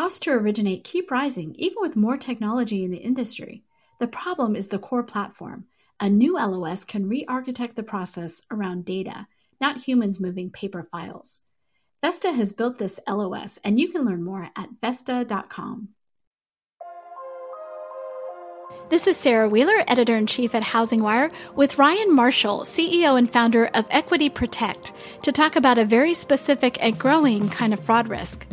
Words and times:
Costs 0.00 0.20
to 0.20 0.30
originate 0.30 0.82
keep 0.82 1.10
rising 1.10 1.54
even 1.58 1.76
with 1.78 1.94
more 1.94 2.16
technology 2.16 2.84
in 2.84 2.90
the 2.90 2.96
industry. 2.96 3.64
The 3.98 4.06
problem 4.06 4.56
is 4.56 4.68
the 4.68 4.78
core 4.78 5.02
platform. 5.02 5.66
A 6.00 6.08
new 6.08 6.38
LOS 6.38 6.84
can 6.84 7.06
re 7.06 7.26
architect 7.28 7.76
the 7.76 7.82
process 7.82 8.40
around 8.50 8.86
data, 8.86 9.26
not 9.60 9.82
humans 9.82 10.18
moving 10.18 10.48
paper 10.48 10.88
files. 10.90 11.42
Vesta 12.02 12.32
has 12.32 12.54
built 12.54 12.78
this 12.78 12.98
LOS, 13.06 13.58
and 13.62 13.78
you 13.78 13.88
can 13.88 14.06
learn 14.06 14.24
more 14.24 14.48
at 14.56 14.70
Vesta.com. 14.80 15.90
This 18.88 19.06
is 19.06 19.18
Sarah 19.18 19.50
Wheeler, 19.50 19.84
editor 19.86 20.16
in 20.16 20.26
chief 20.26 20.54
at 20.54 20.62
HousingWire, 20.62 21.30
with 21.54 21.76
Ryan 21.76 22.10
Marshall, 22.14 22.60
CEO 22.60 23.18
and 23.18 23.30
founder 23.30 23.66
of 23.74 23.86
Equity 23.90 24.30
Protect, 24.30 24.94
to 25.24 25.30
talk 25.30 25.56
about 25.56 25.76
a 25.76 25.84
very 25.84 26.14
specific 26.14 26.82
and 26.82 26.98
growing 26.98 27.50
kind 27.50 27.74
of 27.74 27.84
fraud 27.84 28.08
risk. 28.08 28.46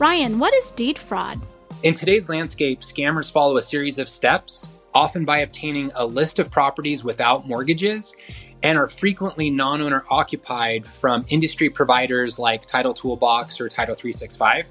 Ryan, 0.00 0.38
what 0.38 0.54
is 0.54 0.70
deed 0.70 0.98
fraud? 0.98 1.38
In 1.82 1.92
today's 1.92 2.30
landscape, 2.30 2.80
scammers 2.80 3.30
follow 3.30 3.58
a 3.58 3.60
series 3.60 3.98
of 3.98 4.08
steps 4.08 4.66
often 4.94 5.26
by 5.26 5.40
obtaining 5.40 5.92
a 5.94 6.06
list 6.06 6.38
of 6.38 6.50
properties 6.50 7.04
without 7.04 7.46
mortgages, 7.46 8.16
and 8.62 8.78
are 8.78 8.88
frequently 8.88 9.50
non 9.50 9.82
owner 9.82 10.02
occupied 10.10 10.86
from 10.86 11.26
industry 11.28 11.68
providers 11.68 12.38
like 12.38 12.62
Title 12.62 12.94
Toolbox 12.94 13.60
or 13.60 13.68
Title 13.68 13.94
365. 13.94 14.66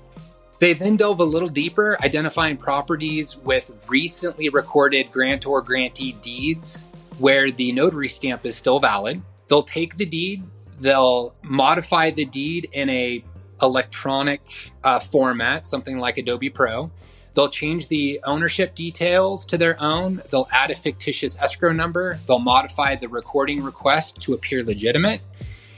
They 0.58 0.74
then 0.74 0.98
delve 0.98 1.20
a 1.20 1.26
little 1.26 1.48
deeper, 1.48 1.96
identifying 2.02 2.58
properties 2.58 3.38
with 3.38 3.72
recently 3.88 4.50
recorded 4.50 5.12
grantor 5.12 5.62
grantee 5.62 6.14
deeds 6.22 6.86
where 7.20 7.52
the 7.52 7.72
notary 7.72 8.10
stamp 8.10 8.48
is 8.48 8.56
still 8.56 8.80
valid. 8.80 9.22
They'll 9.48 9.62
take 9.62 9.96
the 9.96 10.08
deed, 10.08 10.44
they'll 10.80 11.36
modify 11.44 12.10
the 12.10 12.26
deed 12.26 12.70
in 12.74 12.90
a 12.90 13.24
electronic 13.62 14.42
uh, 14.84 15.00
format, 15.00 15.66
something 15.66 15.98
like 15.98 16.18
Adobe 16.18 16.50
Pro. 16.50 16.92
They'll 17.34 17.50
change 17.50 17.88
the 17.88 18.20
ownership 18.26 18.76
details 18.76 19.46
to 19.46 19.58
their 19.58 19.82
own. 19.82 20.22
They'll 20.32 20.50
add 20.52 20.72
a 20.72 20.76
fictitious 20.76 21.40
escrow 21.40 21.72
number. 21.72 22.20
They'll 22.28 22.40
modify 22.40 22.96
the 22.96 23.08
recording 23.08 23.64
request 23.64 24.20
to 24.22 24.34
appear 24.34 24.64
legitimate. 24.64 25.22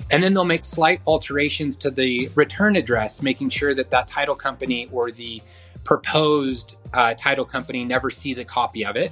And 0.10 0.24
then 0.24 0.34
they'll 0.34 0.44
make 0.46 0.66
slight 0.66 1.02
alterations 1.08 1.78
to 1.78 1.92
the 1.92 2.30
return 2.36 2.76
address, 2.76 3.22
making 3.22 3.50
sure 3.50 3.74
that 3.76 3.92
that 3.92 4.08
title 4.08 4.36
company 4.36 4.90
or 4.92 5.10
the 5.10 5.42
proposed 5.84 6.78
uh, 6.94 7.14
title 7.18 7.46
company 7.46 7.84
never 7.84 8.10
sees 8.10 8.38
a 8.38 8.46
copy 8.46 8.86
of 8.86 8.96
it. 8.96 9.12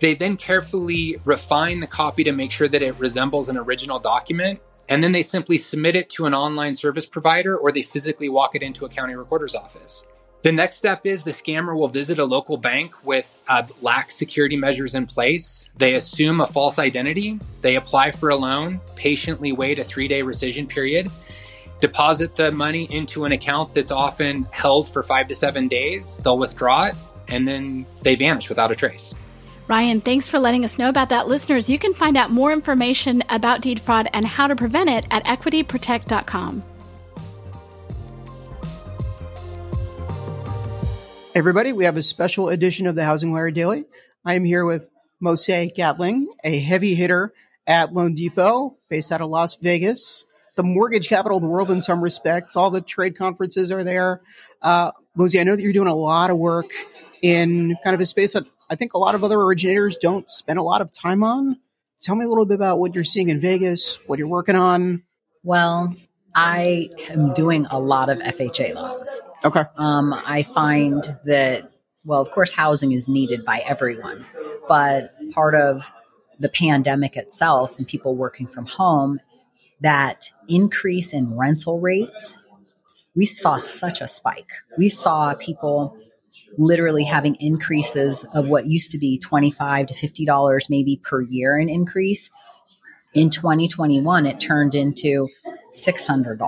They 0.00 0.14
then 0.14 0.36
carefully 0.36 1.16
refine 1.24 1.80
the 1.80 1.86
copy 1.86 2.24
to 2.24 2.32
make 2.32 2.52
sure 2.52 2.68
that 2.68 2.82
it 2.82 2.98
resembles 2.98 3.48
an 3.48 3.56
original 3.56 3.98
document. 3.98 4.60
And 4.88 5.04
then 5.04 5.12
they 5.12 5.22
simply 5.22 5.58
submit 5.58 5.96
it 5.96 6.10
to 6.10 6.26
an 6.26 6.34
online 6.34 6.74
service 6.74 7.06
provider 7.06 7.56
or 7.56 7.70
they 7.70 7.82
physically 7.82 8.28
walk 8.28 8.54
it 8.54 8.62
into 8.62 8.86
a 8.86 8.88
county 8.88 9.14
recorder's 9.14 9.54
office. 9.54 10.06
The 10.42 10.52
next 10.52 10.76
step 10.76 11.04
is 11.04 11.24
the 11.24 11.32
scammer 11.32 11.76
will 11.76 11.88
visit 11.88 12.20
a 12.20 12.24
local 12.24 12.56
bank 12.56 12.94
with 13.04 13.40
uh, 13.48 13.66
lax 13.82 14.14
security 14.14 14.56
measures 14.56 14.94
in 14.94 15.04
place. 15.04 15.68
They 15.76 15.94
assume 15.94 16.40
a 16.40 16.46
false 16.46 16.78
identity. 16.78 17.40
They 17.60 17.74
apply 17.74 18.12
for 18.12 18.30
a 18.30 18.36
loan, 18.36 18.80
patiently 18.94 19.50
wait 19.50 19.80
a 19.80 19.84
three 19.84 20.06
day 20.06 20.22
rescission 20.22 20.68
period, 20.68 21.10
deposit 21.80 22.36
the 22.36 22.52
money 22.52 22.84
into 22.84 23.24
an 23.24 23.32
account 23.32 23.74
that's 23.74 23.90
often 23.90 24.44
held 24.52 24.88
for 24.88 25.02
five 25.02 25.26
to 25.26 25.34
seven 25.34 25.66
days. 25.66 26.18
They'll 26.18 26.38
withdraw 26.38 26.84
it, 26.84 26.94
and 27.26 27.46
then 27.46 27.84
they 28.02 28.14
vanish 28.14 28.48
without 28.48 28.70
a 28.70 28.76
trace. 28.76 29.14
Ryan, 29.68 30.00
thanks 30.00 30.28
for 30.28 30.38
letting 30.38 30.64
us 30.64 30.78
know 30.78 30.88
about 30.88 31.10
that. 31.10 31.28
Listeners, 31.28 31.68
you 31.68 31.78
can 31.78 31.92
find 31.94 32.16
out 32.16 32.30
more 32.30 32.52
information 32.52 33.22
about 33.28 33.60
deed 33.60 33.80
fraud 33.80 34.08
and 34.12 34.24
how 34.24 34.48
to 34.48 34.56
prevent 34.56 34.88
it 34.88 35.06
at 35.10 35.24
equityprotect.com. 35.26 36.64
everybody. 41.38 41.72
We 41.72 41.84
have 41.84 41.96
a 41.96 42.02
special 42.02 42.48
edition 42.48 42.88
of 42.88 42.96
the 42.96 43.02
HousingWire 43.02 43.54
Daily. 43.54 43.84
I 44.24 44.34
am 44.34 44.42
here 44.44 44.64
with 44.64 44.90
Mosi 45.22 45.72
Gatling, 45.72 46.26
a 46.42 46.58
heavy 46.58 46.96
hitter 46.96 47.32
at 47.64 47.92
loanDepot, 47.92 48.74
based 48.88 49.12
out 49.12 49.20
of 49.20 49.30
Las 49.30 49.54
Vegas, 49.54 50.26
the 50.56 50.64
mortgage 50.64 51.08
capital 51.08 51.36
of 51.36 51.42
the 51.44 51.48
world 51.48 51.70
in 51.70 51.80
some 51.80 52.02
respects. 52.02 52.56
All 52.56 52.72
the 52.72 52.80
trade 52.80 53.16
conferences 53.16 53.70
are 53.70 53.84
there. 53.84 54.20
Uh, 54.60 54.90
I 55.16 55.44
know 55.44 55.54
that 55.54 55.62
you're 55.62 55.72
doing 55.72 55.86
a 55.86 55.94
lot 55.94 56.30
of 56.30 56.38
work 56.38 56.72
in 57.22 57.76
kind 57.84 57.94
of 57.94 58.00
a 58.00 58.06
space 58.06 58.32
that 58.32 58.44
I 58.70 58.76
think 58.76 58.94
a 58.94 58.98
lot 58.98 59.14
of 59.14 59.24
other 59.24 59.40
originators 59.40 59.96
don't 59.96 60.30
spend 60.30 60.58
a 60.58 60.62
lot 60.62 60.80
of 60.80 60.92
time 60.92 61.22
on. 61.22 61.58
Tell 62.00 62.14
me 62.14 62.24
a 62.24 62.28
little 62.28 62.44
bit 62.44 62.54
about 62.54 62.78
what 62.78 62.94
you're 62.94 63.04
seeing 63.04 63.28
in 63.28 63.40
Vegas, 63.40 63.98
what 64.06 64.18
you're 64.18 64.28
working 64.28 64.56
on. 64.56 65.02
Well, 65.42 65.94
I 66.34 66.90
am 67.10 67.32
doing 67.32 67.66
a 67.70 67.78
lot 67.78 68.10
of 68.10 68.18
FHA 68.18 68.74
loans. 68.74 69.20
Okay. 69.44 69.64
Um, 69.76 70.14
I 70.26 70.42
find 70.42 71.02
that, 71.24 71.72
well, 72.04 72.20
of 72.20 72.30
course, 72.30 72.52
housing 72.52 72.92
is 72.92 73.08
needed 73.08 73.44
by 73.44 73.62
everyone, 73.66 74.24
but 74.68 75.14
part 75.32 75.54
of 75.54 75.90
the 76.38 76.48
pandemic 76.48 77.16
itself 77.16 77.78
and 77.78 77.88
people 77.88 78.14
working 78.14 78.46
from 78.46 78.66
home, 78.66 79.20
that 79.80 80.30
increase 80.48 81.12
in 81.12 81.36
rental 81.36 81.80
rates, 81.80 82.34
we 83.14 83.24
saw 83.24 83.58
such 83.58 84.00
a 84.00 84.06
spike. 84.06 84.50
We 84.76 84.88
saw 84.88 85.34
people 85.34 85.98
literally 86.56 87.04
having 87.04 87.36
increases 87.40 88.24
of 88.34 88.48
what 88.48 88.66
used 88.66 88.90
to 88.92 88.98
be 88.98 89.18
25 89.18 89.86
to 89.86 89.94
$50 89.94 90.70
maybe 90.70 91.00
per 91.02 91.20
year 91.20 91.58
an 91.58 91.68
increase. 91.68 92.30
In 93.14 93.30
2021, 93.30 94.26
it 94.26 94.40
turned 94.40 94.74
into 94.74 95.28
$600, 95.72 96.38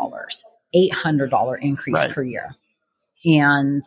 $800 0.75 1.59
increase 1.62 2.05
right. 2.05 2.12
per 2.12 2.22
year. 2.22 2.56
And 3.25 3.83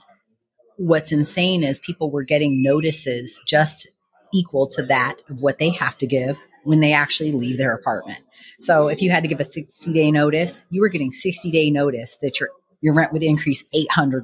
what's 0.77 1.11
insane 1.11 1.63
is 1.63 1.79
people 1.79 2.09
were 2.09 2.23
getting 2.23 2.61
notices 2.61 3.39
just 3.45 3.87
equal 4.33 4.67
to 4.67 4.83
that 4.83 5.17
of 5.29 5.41
what 5.41 5.59
they 5.59 5.69
have 5.69 5.97
to 5.99 6.07
give 6.07 6.37
when 6.63 6.79
they 6.79 6.93
actually 6.93 7.31
leave 7.31 7.57
their 7.57 7.73
apartment. 7.73 8.19
So 8.59 8.87
if 8.87 9.01
you 9.01 9.11
had 9.11 9.23
to 9.23 9.29
give 9.29 9.39
a 9.39 9.45
60 9.45 9.93
day 9.93 10.11
notice, 10.11 10.65
you 10.69 10.81
were 10.81 10.89
getting 10.89 11.11
60 11.11 11.51
day 11.51 11.69
notice 11.69 12.17
that 12.21 12.39
your, 12.39 12.49
your 12.81 12.93
rent 12.93 13.13
would 13.13 13.23
increase 13.23 13.63
$800 13.73 14.23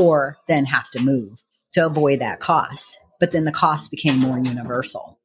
or 0.00 0.38
then 0.48 0.64
have 0.64 0.90
to 0.90 1.00
move 1.00 1.42
to 1.72 1.86
avoid 1.86 2.20
that 2.20 2.40
cost. 2.40 2.98
But 3.18 3.32
then 3.32 3.44
the 3.44 3.52
cost 3.52 3.90
became 3.90 4.18
more 4.18 4.38
universal. 4.38 5.18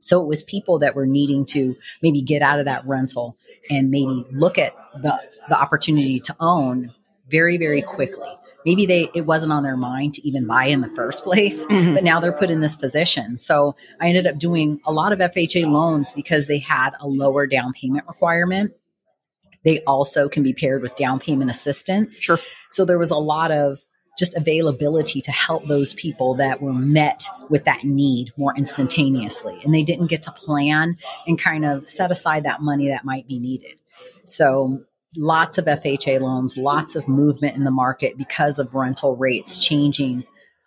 So 0.00 0.22
it 0.22 0.26
was 0.26 0.42
people 0.42 0.78
that 0.78 0.94
were 0.94 1.06
needing 1.06 1.44
to 1.46 1.76
maybe 2.02 2.22
get 2.22 2.42
out 2.42 2.58
of 2.58 2.64
that 2.64 2.86
rental 2.86 3.36
and 3.70 3.90
maybe 3.90 4.24
look 4.30 4.58
at 4.58 4.74
the, 5.02 5.20
the 5.48 5.60
opportunity 5.60 6.20
to 6.20 6.36
own 6.40 6.94
very, 7.28 7.58
very 7.58 7.82
quickly. 7.82 8.28
Maybe 8.64 8.86
they 8.86 9.08
it 9.14 9.22
wasn't 9.22 9.52
on 9.52 9.62
their 9.62 9.76
mind 9.76 10.14
to 10.14 10.26
even 10.26 10.46
buy 10.46 10.64
in 10.64 10.80
the 10.80 10.88
first 10.90 11.24
place, 11.24 11.64
mm-hmm. 11.66 11.94
but 11.94 12.04
now 12.04 12.20
they're 12.20 12.32
put 12.32 12.50
in 12.50 12.60
this 12.60 12.76
position. 12.76 13.38
So 13.38 13.76
I 14.00 14.08
ended 14.08 14.26
up 14.26 14.38
doing 14.38 14.80
a 14.86 14.92
lot 14.92 15.12
of 15.12 15.18
FHA 15.18 15.66
loans 15.66 16.12
because 16.12 16.46
they 16.46 16.58
had 16.58 16.94
a 17.00 17.06
lower 17.06 17.46
down 17.46 17.72
payment 17.72 18.06
requirement. 18.06 18.72
They 19.64 19.82
also 19.84 20.28
can 20.28 20.42
be 20.42 20.54
paired 20.54 20.82
with 20.82 20.94
down 20.96 21.18
payment 21.18 21.50
assistance. 21.50 22.20
Sure. 22.20 22.38
So 22.70 22.84
there 22.84 22.98
was 22.98 23.10
a 23.10 23.16
lot 23.16 23.50
of 23.50 23.78
just 24.18 24.36
availability 24.36 25.20
to 25.20 25.30
help 25.30 25.66
those 25.66 25.94
people 25.94 26.34
that 26.34 26.60
were 26.60 26.72
met 26.72 27.24
with 27.48 27.64
that 27.64 27.84
need 27.84 28.32
more 28.36 28.52
instantaneously. 28.56 29.58
And 29.64 29.72
they 29.72 29.84
didn't 29.84 30.08
get 30.08 30.24
to 30.24 30.32
plan 30.32 30.98
and 31.26 31.38
kind 31.38 31.64
of 31.64 31.88
set 31.88 32.10
aside 32.10 32.44
that 32.44 32.60
money 32.60 32.88
that 32.88 33.04
might 33.04 33.28
be 33.28 33.38
needed. 33.38 33.78
So 34.26 34.82
lots 35.16 35.56
of 35.56 35.66
FHA 35.66 36.20
loans, 36.20 36.56
lots 36.56 36.96
of 36.96 37.08
movement 37.08 37.56
in 37.56 37.64
the 37.64 37.70
market 37.70 38.18
because 38.18 38.58
of 38.58 38.74
rental 38.74 39.16
rates 39.16 39.64
changing. 39.64 40.24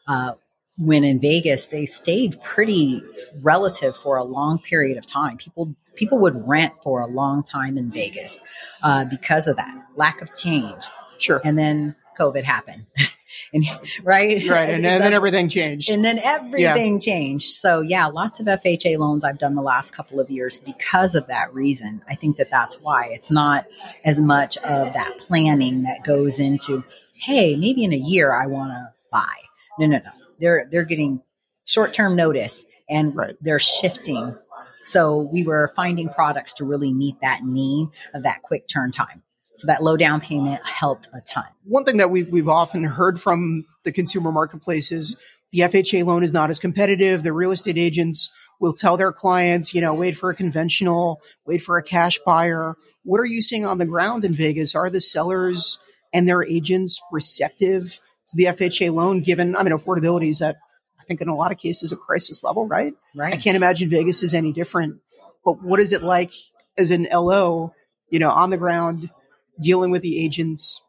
Uh, 0.08 0.34
when 0.78 1.04
in 1.04 1.20
Vegas, 1.20 1.68
they 1.68 1.86
stayed 1.86 2.42
pretty 2.42 3.04
relative 3.42 3.96
for 3.96 4.18
a 4.18 4.24
long 4.24 4.60
period 4.60 4.98
of 4.98 5.06
time. 5.06 5.38
People 5.38 5.76
people 5.96 6.20
would 6.20 6.48
rent 6.48 6.74
for 6.82 7.02
a 7.02 7.06
long 7.06 7.44
time 7.44 7.78
in 7.78 7.92
Vegas 7.92 8.40
uh, 8.82 9.04
because 9.06 9.48
of 9.48 9.58
that 9.58 9.76
lack 9.96 10.22
of 10.22 10.34
change. 10.36 10.86
Sure. 11.18 11.42
And 11.44 11.58
then 11.58 11.96
COVID 12.20 12.44
happened. 12.44 12.86
and 13.54 13.66
right, 14.04 14.48
right, 14.48 14.70
and, 14.70 14.86
and 14.86 15.04
then 15.04 15.14
everything 15.14 15.50
changed, 15.50 15.90
and 15.90 16.04
then 16.04 16.20
everything 16.24 16.94
yeah. 16.96 17.00
changed. 17.00 17.52
So 17.52 17.82
yeah, 17.82 18.08
lots 18.08 18.40
of 18.40 18.46
FHA 18.46 18.98
loans 18.98 19.24
I've 19.24 19.38
done 19.38 19.56
the 19.56 19.62
last 19.62 19.96
couple 19.96 20.20
of 20.20 20.30
years 20.30 20.60
because 20.60 21.16
of 21.16 21.28
that 21.28 21.54
reason. 21.54 22.02
I 22.08 22.16
think 22.16 22.38
that 22.38 22.50
that's 22.50 22.80
why 22.80 23.10
it's 23.12 23.32
not 23.32 23.66
as 24.04 24.20
much 24.20 24.58
of 24.58 24.94
that 24.94 25.18
planning 25.20 25.84
that 25.84 26.04
goes 26.04 26.40
into, 26.40 26.84
hey, 27.20 27.56
maybe 27.56 27.84
in 27.84 27.94
a 27.94 27.98
year 27.98 28.34
I 28.34 28.48
want 28.48 28.72
to 28.72 28.90
buy. 29.12 29.34
No, 29.80 29.88
no, 29.88 29.98
no. 29.98 30.12
They're 30.40 30.68
they're 30.72 30.86
getting 30.86 31.22
short 31.66 31.94
term 31.94 32.16
notice 32.16 32.66
and 32.90 33.16
right. 33.16 33.36
they're 33.42 33.60
shifting. 33.60 34.36
So 34.84 35.30
we 35.32 35.44
were 35.44 35.72
finding 35.76 36.10
products 36.10 36.54
to 36.56 36.66
really 36.66 36.92
meet 36.92 37.22
that 37.22 37.44
need 37.44 37.90
of 38.14 38.24
that 38.24 38.42
quick 38.42 38.68
turn 38.68 38.92
time. 38.92 39.24
So 39.62 39.68
that 39.68 39.84
low 39.84 39.96
down 39.96 40.22
payment 40.22 40.66
helped 40.66 41.08
a 41.14 41.22
ton. 41.22 41.46
One 41.66 41.86
thing 41.86 41.98
that 41.98 42.10
we, 42.10 42.24
we've 42.24 42.48
often 42.48 42.84
heard 42.84 43.22
from 43.22 43.66
the 43.84 43.92
consumer 43.92 44.32
marketplace 44.32 44.92
is 44.92 45.18
the 45.52 45.60
FHA 45.60 46.04
loan 46.04 46.24
is 46.24 46.34
not 46.34 46.50
as 46.50 46.60
competitive. 46.60 47.22
The 47.22 47.32
real 47.32 47.52
estate 47.52 47.78
agents 47.78 48.32
will 48.60 48.74
tell 48.74 48.98
their 48.98 49.12
clients, 49.12 49.72
you 49.72 49.80
know, 49.80 49.94
wait 49.94 50.18
for 50.18 50.32
a 50.32 50.36
conventional, 50.36 51.22
wait 51.46 51.62
for 51.62 51.78
a 51.78 51.84
cash 51.84 52.18
buyer. 52.26 52.76
What 53.04 53.20
are 53.20 53.26
you 53.26 53.40
seeing 53.40 53.64
on 53.64 53.78
the 53.78 53.86
ground 53.86 54.26
in 54.26 54.34
Vegas? 54.34 54.74
Are 54.74 54.90
the 54.90 55.00
sellers 55.00 55.78
and 56.12 56.28
their 56.28 56.44
agents 56.44 57.00
receptive 57.12 58.00
to 58.30 58.36
the 58.36 58.46
FHA 58.46 58.92
loan, 58.92 59.22
given 59.22 59.56
I 59.56 59.62
mean 59.62 59.74
affordability 59.74 60.32
is 60.32 60.42
at 60.42 60.58
I 61.00 61.04
think 61.04 61.22
in 61.22 61.28
a 61.28 61.36
lot 61.36 61.52
of 61.52 61.60
cases 61.60 61.92
a 61.92 61.98
crisis 61.98 62.44
level, 62.44 62.66
right? 62.66 62.94
Right. 63.14 63.36
I 63.36 63.38
can't 63.38 63.56
imagine 63.56 63.90
Vegas 63.90 64.24
is 64.24 64.34
any 64.34 64.54
different. 64.54 65.02
But 65.46 65.62
what 65.62 65.80
is 65.80 65.92
it 65.92 66.02
like 66.02 66.34
as 66.80 66.90
an 66.90 67.08
LO, 67.12 67.74
you 68.10 68.18
know, 68.18 68.32
on 68.32 68.50
the 68.50 68.58
ground, 68.58 69.12
dealing 69.60 69.92
with 69.92 70.02
the 70.02 70.24
agents, 70.24 70.82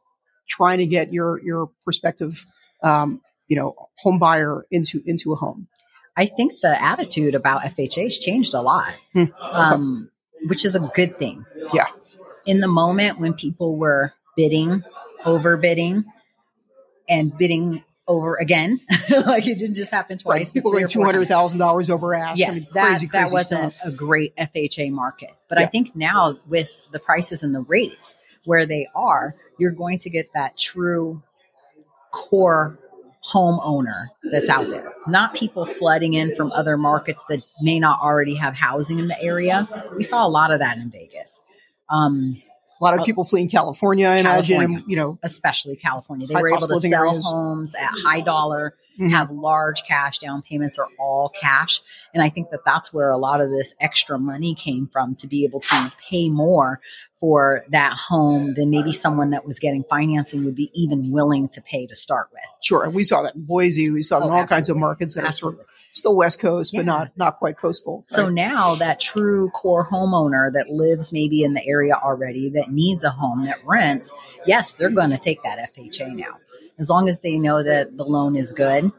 trying 0.48 0.78
to 0.78 0.86
get 0.86 1.12
your 1.12 1.40
your 1.44 1.70
prospective, 1.84 2.44
um, 2.82 3.20
you 3.48 3.56
know, 3.56 3.74
home 3.98 4.18
buyer 4.18 4.66
into 4.70 5.02
into 5.06 5.32
a 5.32 5.36
home? 5.36 5.68
I 6.16 6.26
think 6.26 6.52
the 6.60 6.80
attitude 6.82 7.34
about 7.34 7.62
FHA's 7.62 8.18
changed 8.18 8.52
a 8.54 8.60
lot, 8.60 8.94
Hmm. 9.14 9.24
um, 9.40 10.10
which 10.46 10.64
is 10.64 10.74
a 10.74 10.80
good 10.94 11.18
thing. 11.18 11.46
Yeah. 11.72 11.86
In 12.44 12.60
the 12.60 12.68
moment 12.68 13.18
when 13.18 13.32
people 13.34 13.76
were 13.78 14.12
bidding, 14.36 14.84
overbidding, 15.24 16.04
and 17.08 17.36
bidding 17.36 17.84
over 18.08 18.34
again, 18.36 18.80
like 19.26 19.46
it 19.46 19.58
didn't 19.58 19.76
just 19.76 19.90
happen 19.90 20.18
twice. 20.18 20.46
Right. 20.48 20.54
People 20.54 20.72
were 20.72 20.86
two 20.86 21.02
hundred 21.04 21.26
thousand 21.28 21.58
dollars 21.60 21.88
over 21.88 22.14
ask. 22.14 22.38
Yes, 22.40 22.48
I 22.50 22.52
mean, 22.54 22.64
that, 22.74 22.86
crazy, 22.88 23.06
that 23.06 23.12
crazy 23.20 23.34
wasn't 23.34 23.72
stuff. 23.72 23.88
a 23.88 23.92
great 23.92 24.36
FHA 24.36 24.90
market. 24.90 25.30
But 25.48 25.58
I 25.58 25.66
think 25.66 25.94
now 25.96 26.36
with 26.46 26.68
the 26.92 26.98
prices 26.98 27.42
and 27.42 27.54
the 27.54 27.60
rates 27.62 28.14
where 28.44 28.66
they 28.66 28.86
are, 28.94 29.34
you're 29.58 29.70
going 29.72 29.98
to 29.98 30.10
get 30.10 30.32
that 30.34 30.56
true 30.58 31.22
core 32.10 32.78
homeowner 33.32 34.08
that's 34.24 34.48
out 34.48 34.68
there, 34.68 34.92
not 35.06 35.32
people 35.34 35.64
flooding 35.64 36.14
in 36.14 36.34
from 36.34 36.50
other 36.52 36.76
markets 36.76 37.24
that 37.28 37.40
may 37.60 37.78
not 37.78 38.00
already 38.00 38.34
have 38.34 38.54
housing 38.54 38.98
in 38.98 39.06
the 39.08 39.22
area. 39.22 39.66
We 39.96 40.02
saw 40.02 40.26
a 40.26 40.28
lot 40.28 40.52
of 40.52 40.58
that 40.58 40.76
in 40.76 40.90
Vegas. 40.90 41.40
Um, 41.88 42.34
A 42.80 42.84
lot 42.84 42.98
of 42.98 43.06
people 43.06 43.22
fleeing 43.22 43.48
California, 43.48 44.08
I 44.08 44.16
imagine. 44.16 44.56
California. 44.56 44.78
and, 44.78 44.90
You 44.90 44.96
know, 44.96 45.18
especially 45.22 45.76
California. 45.76 46.26
They 46.26 46.34
were 46.34 46.48
able 46.48 46.66
to 46.66 46.80
sell 46.80 47.08
areas. 47.08 47.30
homes 47.30 47.76
at 47.76 47.90
high 48.04 48.22
dollar, 48.22 48.74
Mhm. 48.98 49.10
have 49.10 49.30
large 49.30 49.84
cash 49.84 50.18
down 50.18 50.42
payments 50.42 50.80
or 50.80 50.88
all 50.98 51.28
cash. 51.28 51.80
And 52.12 52.24
I 52.24 52.28
think 52.28 52.50
that 52.50 52.64
that's 52.64 52.92
where 52.92 53.10
a 53.10 53.16
lot 53.16 53.40
of 53.40 53.50
this 53.50 53.76
extra 53.80 54.18
money 54.18 54.56
came 54.56 54.88
from 54.92 55.14
to 55.16 55.28
be 55.28 55.44
able 55.44 55.60
to 55.60 55.92
pay 56.10 56.28
more 56.28 56.80
for 57.22 57.64
that 57.68 57.96
home 57.96 58.52
than 58.54 58.68
maybe 58.68 58.92
someone 58.92 59.30
that 59.30 59.46
was 59.46 59.60
getting 59.60 59.84
financing 59.84 60.44
would 60.44 60.56
be 60.56 60.72
even 60.74 61.12
willing 61.12 61.48
to 61.48 61.62
pay 61.62 61.86
to 61.86 61.94
start 61.94 62.26
with. 62.32 62.42
sure. 62.60 62.82
And 62.82 62.92
we 62.92 63.04
saw 63.04 63.22
that 63.22 63.36
in 63.36 63.44
Boise. 63.44 63.90
We 63.90 64.02
saw 64.02 64.18
that 64.18 64.24
Oh, 64.24 64.32
in 64.32 64.34
all 64.34 64.46
kinds 64.46 64.68
of 64.68 64.76
markets 64.76 65.14
that 65.14 65.24
are 65.24 65.32
sort 65.32 65.60
of 65.60 65.66
still 65.92 66.16
West 66.16 66.40
Coast, 66.40 66.72
but 66.74 66.84
not 66.84 67.12
not 67.16 67.36
quite 67.36 67.56
coastal. 67.56 68.04
So 68.08 68.28
now 68.28 68.74
that 68.74 68.98
true 68.98 69.50
core 69.50 69.88
homeowner 69.88 70.52
that 70.52 70.68
lives 70.68 71.12
maybe 71.12 71.44
in 71.44 71.54
the 71.54 71.64
area 71.64 71.94
already 71.94 72.50
that 72.50 72.72
needs 72.72 73.04
a 73.04 73.10
home 73.10 73.44
that 73.44 73.64
rents, 73.64 74.10
yes, 74.44 74.72
they're 74.72 74.90
going 74.90 75.10
to 75.10 75.18
take 75.18 75.44
that 75.44 75.72
FHA 75.76 76.16
now. 76.16 76.38
As 76.76 76.90
long 76.90 77.08
as 77.08 77.20
they 77.20 77.38
know 77.38 77.62
that 77.62 77.96
the 77.96 78.04
loan 78.04 78.34
is 78.34 78.52
good. 78.52 78.90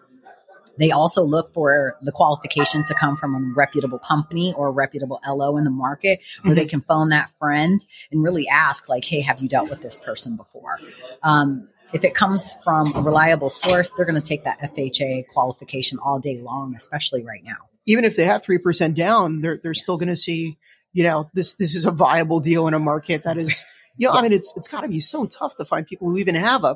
They 0.78 0.92
also 0.92 1.22
look 1.24 1.54
for 1.54 1.98
the 2.02 2.12
qualification 2.12 2.84
to 2.86 2.94
come 2.94 3.16
from 3.18 3.36
a 3.36 3.54
reputable 3.56 4.00
company 4.00 4.54
or 4.58 4.68
a 4.68 4.72
reputable 4.72 5.20
LO 5.28 5.58
in 5.58 5.64
the 5.66 5.70
market 5.70 6.20
where 6.44 6.56
they 6.56 6.66
can 6.66 6.82
phone 6.82 7.10
that 7.10 7.30
friend 7.38 7.86
and 8.12 8.24
really 8.24 8.48
ask 8.48 8.90
like, 8.90 9.06
Hey, 9.06 9.22
have 9.22 9.42
you 9.42 9.48
dealt 9.48 9.70
with 9.70 9.82
this 9.82 9.98
person 10.00 10.36
before? 10.36 10.80
Um, 11.22 11.68
if 11.94 12.04
it 12.04 12.16
comes 12.16 12.56
from 12.64 12.92
a 12.96 13.02
reliable 13.02 13.52
source, 13.52 13.92
they're 13.92 14.06
going 14.06 14.20
to 14.20 14.28
take 14.28 14.46
that 14.46 14.60
FHA 14.62 15.28
qualification 15.28 16.00
all 16.00 16.20
day 16.20 16.40
long, 16.42 16.74
especially 16.76 17.24
right 17.24 17.42
now. 17.44 17.58
even 17.86 18.04
if 18.06 18.16
they 18.16 18.24
have 18.26 18.44
three 18.44 18.58
percent 18.58 18.96
down, 18.96 19.42
they're 19.42 19.60
they're 19.62 19.74
still 19.76 19.98
going 19.98 20.08
to 20.10 20.16
see, 20.16 20.58
you 20.94 21.04
know, 21.04 21.30
this 21.36 21.54
this 21.56 21.76
is 21.76 21.86
a 21.86 21.92
viable 21.92 22.40
deal 22.40 22.68
in 22.68 22.74
a 22.74 22.80
market 22.80 23.26
that 23.26 23.38
is, 23.38 23.64
you 23.98 24.08
know, 24.08 24.14
I 24.14 24.24
mean, 24.24 24.32
it's 24.34 24.52
it's 24.56 24.68
got 24.68 24.82
to 24.82 24.88
be 24.88 25.00
so 25.02 25.26
tough 25.28 25.56
to 25.58 25.66
find 25.66 25.86
people 25.86 26.10
who 26.10 26.18
even 26.18 26.34
have 26.34 26.64
a 26.64 26.76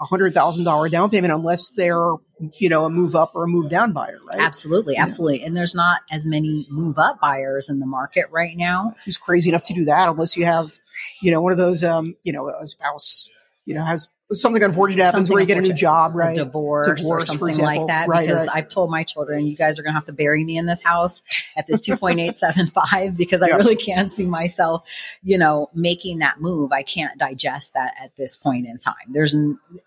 a 0.00 0.04
hundred 0.04 0.32
thousand 0.34 0.64
dollar 0.64 0.88
down 0.88 1.10
payment 1.10 1.32
unless 1.32 1.70
they're, 1.70 2.12
you 2.38 2.68
know, 2.68 2.84
a 2.84 2.90
move 2.90 3.16
up 3.16 3.32
or 3.34 3.44
a 3.44 3.48
move 3.48 3.70
down 3.70 3.92
buyer, 3.92 4.18
right? 4.24 4.40
Absolutely, 4.40 4.96
absolutely. 4.96 5.42
And 5.42 5.56
there's 5.56 5.74
not 5.74 6.02
as 6.10 6.26
many 6.26 6.66
move 6.68 6.98
up 6.98 7.20
buyers 7.20 7.68
in 7.70 7.80
the 7.80 7.86
market 7.86 8.26
right 8.30 8.56
now. 8.56 8.94
Who's 9.04 9.16
crazy 9.16 9.48
enough 9.48 9.62
to 9.64 9.74
do 9.74 9.84
that 9.86 10.08
unless 10.08 10.36
you 10.36 10.44
have, 10.44 10.78
you 11.22 11.30
know, 11.30 11.40
one 11.40 11.52
of 11.52 11.58
those, 11.58 11.82
um, 11.82 12.16
you 12.24 12.32
know, 12.32 12.48
a 12.48 12.66
spouse, 12.66 13.30
you 13.66 13.74
know, 13.74 13.84
has 13.84 14.08
something 14.32 14.62
unfortunate 14.62 15.02
happens 15.02 15.28
Something 15.28 15.34
where 15.34 15.40
you 15.42 15.46
get 15.46 15.58
a 15.58 15.60
new 15.60 15.72
job, 15.72 16.14
right? 16.16 16.34
divorce, 16.34 16.86
Divorce, 16.86 17.24
or 17.24 17.26
something 17.38 17.58
like 17.58 17.86
that. 17.88 18.08
Right, 18.08 18.26
because 18.26 18.46
right. 18.46 18.56
I've 18.56 18.68
told 18.68 18.90
my 18.90 19.02
children, 19.04 19.46
you 19.46 19.56
guys 19.56 19.78
are 19.78 19.82
going 19.82 19.92
to 19.92 19.96
have 19.96 20.06
to 20.06 20.12
bury 20.12 20.42
me 20.44 20.56
in 20.56 20.66
this 20.66 20.82
house 20.82 21.22
at 21.56 21.66
this 21.66 21.80
2.875 21.88 23.16
because 23.16 23.42
I 23.42 23.48
Yeah. 23.48 23.56
really 23.56 23.76
can't 23.76 24.10
see 24.10 24.26
myself, 24.26 24.88
you 25.22 25.38
know, 25.38 25.70
making 25.74 26.18
that 26.18 26.40
move. 26.40 26.72
I 26.72 26.82
can't 26.82 27.18
digest 27.18 27.74
that 27.74 27.94
at 28.02 28.16
this 28.16 28.36
point 28.36 28.66
in 28.66 28.78
time. 28.78 28.94
There's, 29.08 29.34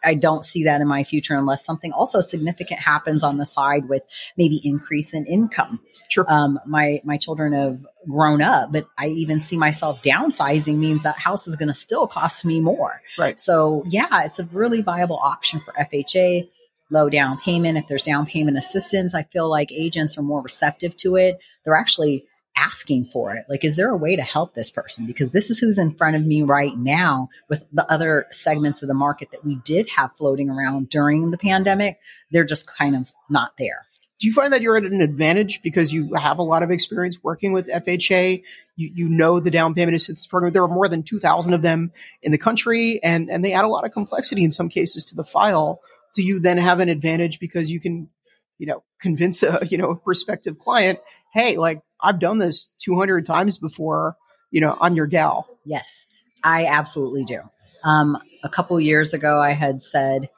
I 0.04 0.14
don't 0.14 0.46
see 0.46 0.64
that 0.66 0.82
in 0.82 0.88
my 0.88 1.04
future 1.04 1.36
unless 1.36 1.66
something 1.66 1.92
also 1.92 2.22
significant 2.22 2.80
happens 2.80 3.24
on 3.24 3.38
the 3.38 3.46
side 3.46 3.90
with 3.90 4.04
maybe 4.38 4.62
increase 4.64 5.14
in 5.14 5.26
income. 5.26 5.80
Sure. 6.10 6.26
um, 6.28 6.60
my 6.66 7.02
my 7.04 7.18
children 7.18 7.54
have 7.54 7.86
grown 8.08 8.42
up, 8.42 8.72
but 8.72 8.88
I 8.98 9.08
even 9.08 9.42
see 9.42 9.58
myself 9.58 10.02
downsizing 10.02 10.78
means 10.78 11.04
that 11.04 11.18
house 11.18 11.48
is 11.48 11.56
going 11.56 11.68
to 11.68 11.74
still 11.74 12.08
cost 12.08 12.46
me 12.46 12.60
more. 12.60 13.02
Right. 13.18 13.40
So 13.40 13.84
yeah, 13.88 14.24
it's 14.24 14.40
a 14.40 14.46
really 14.46 14.82
viable 14.82 15.18
option 15.18 15.60
for 15.60 15.74
FHA. 15.74 16.50
Low 16.92 17.10
down 17.10 17.40
payment. 17.40 17.78
If 17.78 17.88
there's 17.88 18.02
down 18.02 18.26
payment 18.26 18.58
assistance, 18.58 19.14
I 19.14 19.24
feel 19.24 19.48
like 19.48 19.72
agents 19.72 20.18
are 20.18 20.24
more 20.24 20.42
receptive 20.42 20.98
to 20.98 21.18
it. 21.18 21.40
They're 21.64 21.76
actually 21.76 22.26
asking 22.58 23.06
for 23.06 23.36
it. 23.36 23.46
Like, 23.48 23.64
is 23.64 23.76
there 23.76 23.90
a 23.90 23.98
way 23.98 24.16
to 24.16 24.22
help 24.22 24.54
this 24.54 24.70
person? 24.70 25.06
Because 25.06 25.32
this 25.32 25.50
is 25.50 25.60
who's 25.60 25.78
in 25.78 25.94
front 25.94 26.16
of 26.16 26.26
me 26.26 26.42
right 26.42 26.76
now 26.76 27.30
with 27.48 27.64
the 27.72 27.90
other 27.92 28.26
segments 28.32 28.82
of 28.82 28.88
the 28.88 28.94
market 28.94 29.32
that 29.32 29.46
we 29.46 29.56
did 29.58 29.88
have 29.90 30.14
floating 30.14 30.50
around 30.50 30.90
during 30.90 31.32
the 31.32 31.38
pandemic. 31.38 32.00
They're 32.32 32.44
just 32.44 32.68
kind 32.68 32.96
of 32.96 33.12
not 33.30 33.54
there. 33.58 33.86
Do 34.20 34.28
you 34.28 34.34
find 34.34 34.52
that 34.52 34.62
you're 34.62 34.76
at 34.76 34.84
an 34.84 35.02
advantage 35.02 35.62
because 35.62 35.94
you 35.94 36.14
have 36.14 36.40
a 36.40 36.44
lot 36.44 36.62
of 36.62 36.72
experience 36.72 37.20
working 37.24 37.54
with 37.54 37.70
FHA? 37.70 38.44
You, 38.76 38.92
you 38.94 39.10
know 39.10 39.40
the 39.40 39.52
down 39.52 39.74
payment 39.74 39.96
assistance 39.96 40.28
program. 40.28 40.52
There 40.52 40.64
are 40.64 40.68
more 40.68 40.90
than 40.90 41.04
2,000 41.04 41.54
of 41.54 41.62
them 41.62 41.92
in 42.22 42.34
the 42.34 42.38
country, 42.38 43.02
and, 43.02 43.30
and 43.32 43.46
they 43.46 43.54
add 43.54 43.64
a 43.64 43.70
lot 43.70 43.86
of 43.86 43.92
complexity 43.92 44.44
in 44.44 44.52
some 44.52 44.68
cases 44.68 45.06
to 45.06 45.16
the 45.16 45.24
file. 45.24 45.80
Do 46.14 46.22
you 46.22 46.40
then 46.40 46.58
have 46.58 46.82
an 46.82 46.90
advantage 46.90 47.40
because 47.40 47.72
you 47.72 47.80
can, 47.80 48.10
you 48.58 48.68
know, 48.68 48.84
convince 49.00 49.42
a 49.44 49.60
you 49.70 49.78
know 49.78 49.92
a 49.92 49.96
prospective 49.96 50.60
client, 50.60 51.00
hey, 51.34 51.58
like 51.58 51.82
I've 52.02 52.20
done 52.20 52.38
this 52.38 52.68
200 52.80 53.26
times 53.26 53.58
before. 53.58 54.18
You 54.52 54.62
know, 54.62 54.78
I'm 54.80 54.96
your 54.96 55.08
gal. 55.08 55.48
Yes, 55.66 56.08
I 56.44 56.66
absolutely 56.66 57.24
do. 57.24 57.42
Um, 57.84 58.18
a 58.44 58.50
couple 58.50 58.80
years 58.80 59.14
ago, 59.14 59.42
I 59.42 59.52
had 59.52 59.82
said 59.82 60.30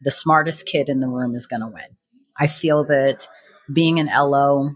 the 0.00 0.10
smartest 0.10 0.66
kid 0.66 0.88
in 0.88 1.00
the 1.00 1.08
room 1.08 1.34
is 1.34 1.46
going 1.46 1.60
to 1.60 1.66
win. 1.66 1.95
I 2.38 2.46
feel 2.46 2.84
that 2.84 3.26
being 3.72 3.98
an 3.98 4.06
LO 4.06 4.70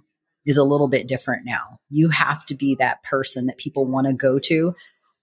is 0.46 0.56
a 0.56 0.64
little 0.64 0.88
bit 0.88 1.06
different 1.06 1.44
now. 1.44 1.78
You 1.90 2.08
have 2.08 2.44
to 2.46 2.54
be 2.54 2.74
that 2.76 3.02
person 3.02 3.46
that 3.46 3.58
people 3.58 3.86
want 3.86 4.06
to 4.06 4.12
go 4.12 4.38
to 4.40 4.74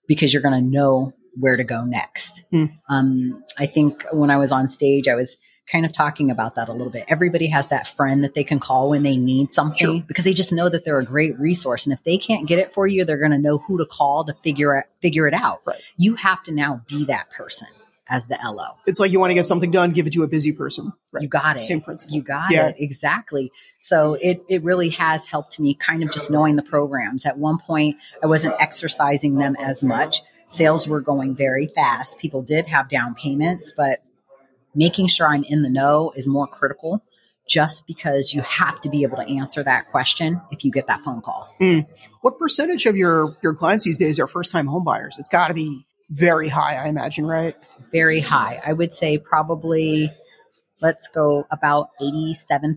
because 0.08 0.34
you're 0.34 0.44
going 0.44 0.63
to 0.63 0.70
know 0.70 1.13
where 1.39 1.58
to 1.58 1.63
go 1.63 1.84
next. 1.84 2.44
Hmm. 2.51 2.65
Um, 2.89 3.44
I 3.60 3.65
think 3.65 4.06
when 4.12 4.32
I 4.32 4.38
was 4.38 4.51
on 4.51 4.70
stage, 4.70 5.08
I 5.08 5.15
was 5.15 5.38
kind 5.72 5.86
of 5.86 5.91
talking 5.91 6.32
about 6.32 6.56
that 6.56 6.70
a 6.70 6.74
little 6.74 6.91
bit. 6.91 7.03
Everybody 7.10 7.48
has 7.50 7.67
that 7.67 7.88
friend 7.88 8.24
that 8.24 8.34
they 8.36 8.44
can 8.44 8.60
call 8.60 8.89
when 8.89 9.03
they 9.03 9.17
need 9.17 9.53
something 9.53 9.77
Sure. 9.77 10.03
because 10.08 10.24
they 10.24 10.34
just 10.34 10.53
know 10.53 10.70
that 10.70 10.86
they're 10.86 11.00
a 11.00 11.06
great 11.06 11.38
resource. 11.38 11.86
And 11.86 11.94
if 11.94 12.03
they 12.03 12.17
can't 12.17 12.48
get 12.48 12.58
it 12.60 12.74
for 12.74 12.88
you, 12.88 13.03
they're 13.03 13.17
going 13.17 13.32
to 13.32 13.38
know 13.38 13.58
who 13.58 13.77
to 13.77 13.86
call 13.86 14.24
to 14.25 14.34
figure 14.44 14.75
it, 14.77 14.86
figure 15.01 15.27
it 15.27 15.34
out. 15.34 15.60
Right. 15.67 15.82
You 15.98 16.15
have 16.15 16.41
to 16.44 16.53
now 16.53 16.82
be 16.88 17.03
that 17.06 17.29
person 17.32 17.67
as 18.10 18.26
the 18.26 18.38
LO. 18.44 18.76
It's 18.86 19.00
like 19.00 19.12
you 19.12 19.20
want 19.20 19.32
to 19.32 19.36
get 19.36 19.46
something 19.46 19.72
done, 19.72 19.92
give 19.92 20.08
it 20.08 20.14
to 20.14 20.24
a 20.24 20.28
busy 20.28 20.52
person. 20.52 20.94
Right. 21.12 21.22
You 21.24 21.28
got 21.30 21.58
it. 21.58 21.62
Same 21.62 21.82
principle. 21.82 22.16
You 22.16 22.22
got 22.22 22.52
Yeah. 22.52 22.68
it. 22.70 22.76
Exactly. 22.80 23.52
So 23.80 24.16
it, 24.22 24.42
it 24.50 24.64
really 24.64 24.90
has 24.90 25.26
helped 25.26 25.60
me 25.60 25.74
kind 25.74 26.04
of 26.04 26.12
just 26.12 26.32
knowing 26.32 26.56
the 26.56 26.64
programs. 26.64 27.26
At 27.26 27.38
one 27.38 27.58
point, 27.58 27.98
I 28.24 28.28
wasn't 28.28 28.56
exercising 28.60 29.36
them 29.36 29.56
as 29.60 29.84
much. 29.84 30.22
Sales 30.48 30.88
were 30.88 31.02
going 31.02 31.36
very 31.36 31.68
fast. 31.68 32.20
People 32.20 32.42
did 32.42 32.68
have 32.68 32.88
down 32.88 33.14
payments, 33.16 33.74
but 33.76 34.00
making 34.74 35.08
sure 35.08 35.28
I'm 35.28 35.44
in 35.44 35.62
the 35.64 35.70
know 35.70 36.14
is 36.16 36.28
more 36.28 36.48
critical 36.48 37.02
just 37.50 37.88
because 37.88 38.34
you 38.34 38.42
have 38.42 38.80
to 38.82 38.90
be 38.90 39.04
able 39.04 39.16
to 39.18 39.24
answer 39.24 39.64
that 39.64 39.90
question 39.90 40.42
if 40.52 40.66
you 40.66 40.72
get 40.72 40.88
that 40.88 41.02
phone 41.04 41.22
call. 41.22 41.48
Mm. 41.62 41.88
What 42.22 42.38
percentage 42.38 42.86
of 42.86 42.98
your 42.98 43.30
your 43.42 43.54
clients 43.56 43.86
these 43.86 43.98
days 43.98 44.20
are 44.20 44.28
first 44.28 44.52
time 44.52 44.68
home 44.68 44.84
buyers? 44.84 45.18
It's 45.18 45.30
got 45.30 45.48
to 45.48 45.54
be 45.54 45.87
very 46.10 46.48
high, 46.48 46.76
I 46.76 46.88
imagine, 46.88 47.26
right? 47.26 47.56
Very 47.92 48.20
high. 48.20 48.62
I 48.66 48.74
would 48.74 48.94
say 48.94 49.18
probably, 49.18 50.12
let's 50.82 51.08
go 51.08 51.46
about 51.52 51.90
87%. 52.02 52.76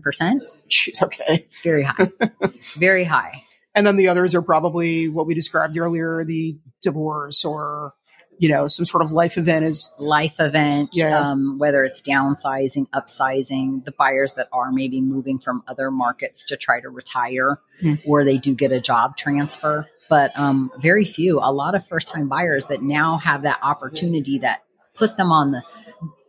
Jeez, 0.67 1.01
okay. 1.01 1.23
It's 1.29 1.61
very 1.61 1.83
high. 1.83 2.09
very 2.77 3.03
high. 3.05 3.43
And 3.75 3.87
then 3.87 3.95
the 3.95 4.07
others 4.09 4.35
are 4.35 4.41
probably 4.41 5.07
what 5.07 5.27
we 5.27 5.33
described 5.33 5.77
earlier, 5.77 6.23
the 6.25 6.57
divorce 6.81 7.45
or 7.45 7.93
you 8.37 8.49
know 8.49 8.65
some 8.65 8.85
sort 8.87 9.03
of 9.03 9.11
life 9.11 9.37
event 9.37 9.63
is 9.65 9.89
life 9.99 10.39
event, 10.39 10.89
Yeah. 10.93 11.29
um, 11.29 11.59
whether 11.59 11.83
it's 11.83 12.01
downsizing, 12.01 12.89
upsizing, 12.89 13.83
the 13.85 13.91
buyers 13.91 14.33
that 14.33 14.47
are 14.51 14.71
maybe 14.71 14.99
moving 14.99 15.37
from 15.37 15.63
other 15.67 15.91
markets 15.91 16.43
to 16.45 16.57
try 16.57 16.81
to 16.81 16.89
retire, 16.89 17.59
Hmm. 17.81 17.95
or 18.03 18.23
they 18.23 18.39
do 18.39 18.55
get 18.55 18.71
a 18.71 18.81
job 18.81 19.15
transfer. 19.15 19.87
But 20.11 20.37
um, 20.37 20.69
very 20.77 21.05
few, 21.05 21.39
a 21.39 21.53
lot 21.53 21.73
of 21.73 21.87
first 21.87 22.09
time 22.09 22.27
buyers 22.27 22.65
that 22.65 22.81
now 22.81 23.17
have 23.19 23.43
that 23.43 23.59
opportunity 23.63 24.37
that 24.39 24.65
put 24.93 25.15
them 25.15 25.31
on 25.31 25.51
the 25.51 25.63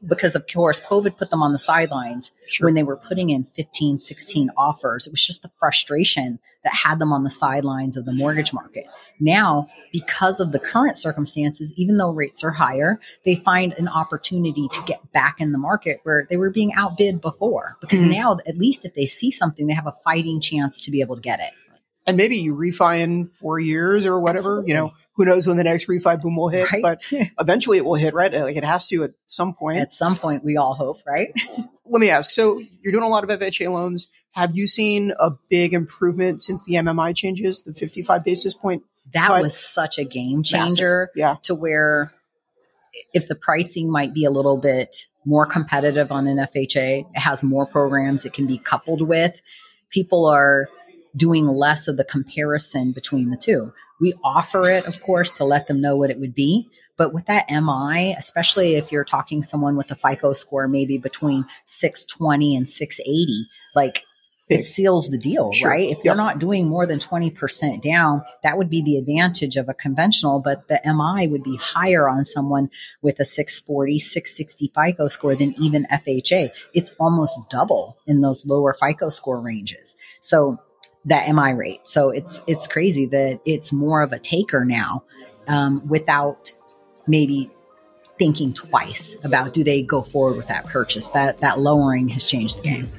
because 0.07 0.35
of 0.37 0.45
course 0.53 0.81
COVID 0.81 1.17
put 1.17 1.31
them 1.31 1.43
on 1.43 1.53
the 1.53 1.59
sidelines 1.59 2.31
Sure. 2.49 2.67
when 2.67 2.75
they 2.75 2.83
were 2.83 2.97
putting 2.97 3.31
in 3.31 3.45
15, 3.45 3.99
16 3.99 4.51
offers. 4.57 5.07
It 5.07 5.11
was 5.13 5.25
just 5.25 5.43
the 5.43 5.51
frustration 5.59 6.39
that 6.65 6.75
had 6.75 6.99
them 6.99 7.13
on 7.13 7.23
the 7.25 7.31
sidelines 7.31 7.97
of 7.97 8.05
the 8.05 8.13
mortgage 8.13 8.53
market. 8.53 8.85
Now, 9.21 9.69
because 9.93 10.41
of 10.41 10.53
the 10.53 10.59
current 10.59 10.97
circumstances, 10.97 11.73
even 11.77 11.99
though 11.99 12.11
rates 12.11 12.43
are 12.45 12.51
higher, 12.51 13.01
they 13.25 13.37
find 13.37 13.73
an 13.79 13.89
opportunity 13.89 14.69
to 14.69 14.83
get 14.87 15.13
back 15.13 15.37
in 15.41 15.53
the 15.53 15.59
market 15.59 16.01
where 16.03 16.27
they 16.29 16.37
were 16.37 16.51
being 16.51 16.73
outbid 16.75 17.21
before. 17.21 17.77
Because 17.81 18.01
Mhm. 18.01 18.11
now, 18.11 18.37
at 18.47 18.57
least 18.59 18.85
if 18.85 18.95
they 18.95 19.07
see 19.07 19.31
something, 19.31 19.67
they 19.67 19.75
have 19.75 19.87
a 19.87 19.93
fighting 20.05 20.41
chance 20.41 20.85
to 20.85 20.91
be 20.91 21.01
able 21.01 21.15
to 21.17 21.23
get 21.23 21.39
it. 21.41 21.53
And 22.07 22.17
maybe 22.17 22.37
you 22.39 22.55
refi 22.55 23.01
in 23.01 23.27
four 23.27 23.59
years 23.61 24.07
or 24.07 24.19
whatever. 24.21 24.63
You 24.67 24.75
know, 24.75 24.93
who 25.15 25.25
knows 25.25 25.47
when 25.47 25.57
the 25.57 25.65
next 25.65 25.87
refi 25.89 26.21
boom 26.21 26.37
will 26.37 26.49
hit, 26.49 26.71
Right. 26.73 26.83
but 26.83 27.01
eventually 27.41 27.79
it 27.79 27.85
will 27.85 27.95
hit, 27.95 28.15
right? 28.15 28.33
Like 28.33 28.57
it 28.57 28.65
has 28.65 28.87
to 28.89 29.05
at 29.05 29.13
some 29.27 29.55
point. 29.55 29.79
At 29.79 29.93
some 29.93 30.17
point, 30.17 30.45
we 30.45 30.57
all 30.57 30.75
hope, 30.75 30.99
right? 31.07 31.33
Let 31.87 32.01
me 32.01 32.11
ask. 32.11 32.31
So 32.31 32.61
you're 32.83 32.93
doing 32.93 33.05
a 33.05 33.09
lot 33.09 33.25
of 33.29 33.31
FHA 33.41 33.71
loans. 33.71 34.09
Have 34.33 34.57
you 34.57 34.67
seen 34.67 35.13
a 35.21 35.31
big 35.51 35.75
improvement 35.75 36.41
since 36.43 36.65
the 36.65 36.75
MMI 36.75 37.15
changes, 37.15 37.63
the 37.63 37.75
55 37.75 38.25
basis 38.25 38.55
point? 38.55 38.83
That 39.13 39.29
But- 39.29 39.43
was 39.43 39.57
such 39.57 39.99
a 39.99 40.05
game 40.05 40.39
Massive. 40.39 40.59
changer. 40.59 41.11
Yeah. 41.15 41.37
to 41.43 41.55
where 41.55 42.13
if 43.13 43.29
the 43.29 43.35
pricing 43.35 43.91
might 43.91 44.15
be 44.15 44.25
a 44.25 44.31
little 44.31 44.57
bit 44.57 45.07
more 45.25 45.45
competitive 45.47 46.11
on 46.11 46.27
an 46.27 46.39
FHA, 46.39 47.07
it 47.15 47.19
has 47.19 47.43
more 47.43 47.67
programs 47.67 48.25
it 48.25 48.33
can 48.33 48.47
be 48.47 48.59
coupled 48.59 49.03
with. 49.07 49.41
People 49.91 50.27
are 50.27 50.69
doing 51.17 51.47
less 51.47 51.89
of 51.89 51.97
the 51.97 52.05
comparison 52.05 52.93
between 52.93 53.31
the 53.31 53.37
two. 53.37 53.73
We 54.01 54.15
offer 54.25 54.69
it, 54.71 54.87
of 54.87 55.01
course, 55.01 55.33
to 55.33 55.45
let 55.45 55.67
them 55.67 55.81
know 55.81 55.97
what 55.97 56.11
it 56.11 56.19
would 56.19 56.35
be. 56.35 56.69
But 56.97 57.13
with 57.13 57.27
that 57.27 57.47
MI, 57.51 58.15
especially 58.19 58.75
if 58.77 58.93
you're 58.93 59.05
talking 59.05 59.43
someone 59.43 59.77
with 59.77 59.91
a 59.91 59.95
FICO 59.95 60.33
score 60.33 60.69
maybe 60.69 60.99
between 60.99 61.47
620 61.65 62.57
and 62.57 62.69
680, 62.69 63.47
like 63.75 64.05
it 64.49 64.65
seals 64.65 65.09
the 65.09 65.17
deal, 65.17 65.53
Sure. 65.53 65.71
right? 65.71 65.89
If 65.89 65.99
Yep. 65.99 66.05
you're 66.05 66.15
not 66.15 66.39
doing 66.39 66.69
more 66.69 66.85
than 66.87 66.99
20% 66.99 67.81
down, 67.81 68.23
that 68.43 68.59
would 68.59 68.69
be 68.69 68.83
the 68.83 68.99
advantage 68.99 69.57
of 69.57 69.69
a 69.69 69.75
conventional, 69.75 70.41
but 70.41 70.69
the 70.69 70.81
MI 70.85 71.27
would 71.27 71.43
be 71.43 71.57
higher 71.57 72.07
on 72.09 72.27
someone 72.27 72.69
with 73.01 73.19
a 73.19 73.25
640, 73.25 73.99
660 73.99 74.71
FICO 74.75 75.09
score 75.09 75.35
than 75.35 75.55
even 75.59 75.87
FHA. 75.91 76.51
It's 76.75 76.93
almost 77.01 77.39
double 77.49 77.97
in 78.07 78.21
those 78.21 78.45
lower 78.45 78.75
FICO 78.75 79.09
score 79.09 79.41
ranges. 79.41 79.97
So 80.21 80.59
that 81.05 81.33
MI 81.35 81.53
rate. 81.53 81.81
So 81.87 82.11
it's, 82.11 82.43
it's 82.47 82.67
crazy 82.67 83.07
that 83.07 83.41
it's 83.45 83.73
more 83.73 84.03
of 84.03 84.13
a 84.13 84.19
taker 84.19 84.65
now, 84.65 85.05
um, 85.49 85.87
without 85.89 86.53
maybe 87.07 87.51
thinking 88.19 88.53
twice 88.53 89.17
about 89.25 89.53
do 89.53 89.65
they 89.65 89.83
go 89.83 90.03
forward 90.03 90.37
with 90.37 90.49
that 90.49 90.67
purchase. 90.67 91.09
That, 91.09 91.39
that 91.39 91.59
lowering 91.59 92.09
has 92.11 92.27
changed 92.27 92.59
the 92.59 92.63
game. 92.63 92.93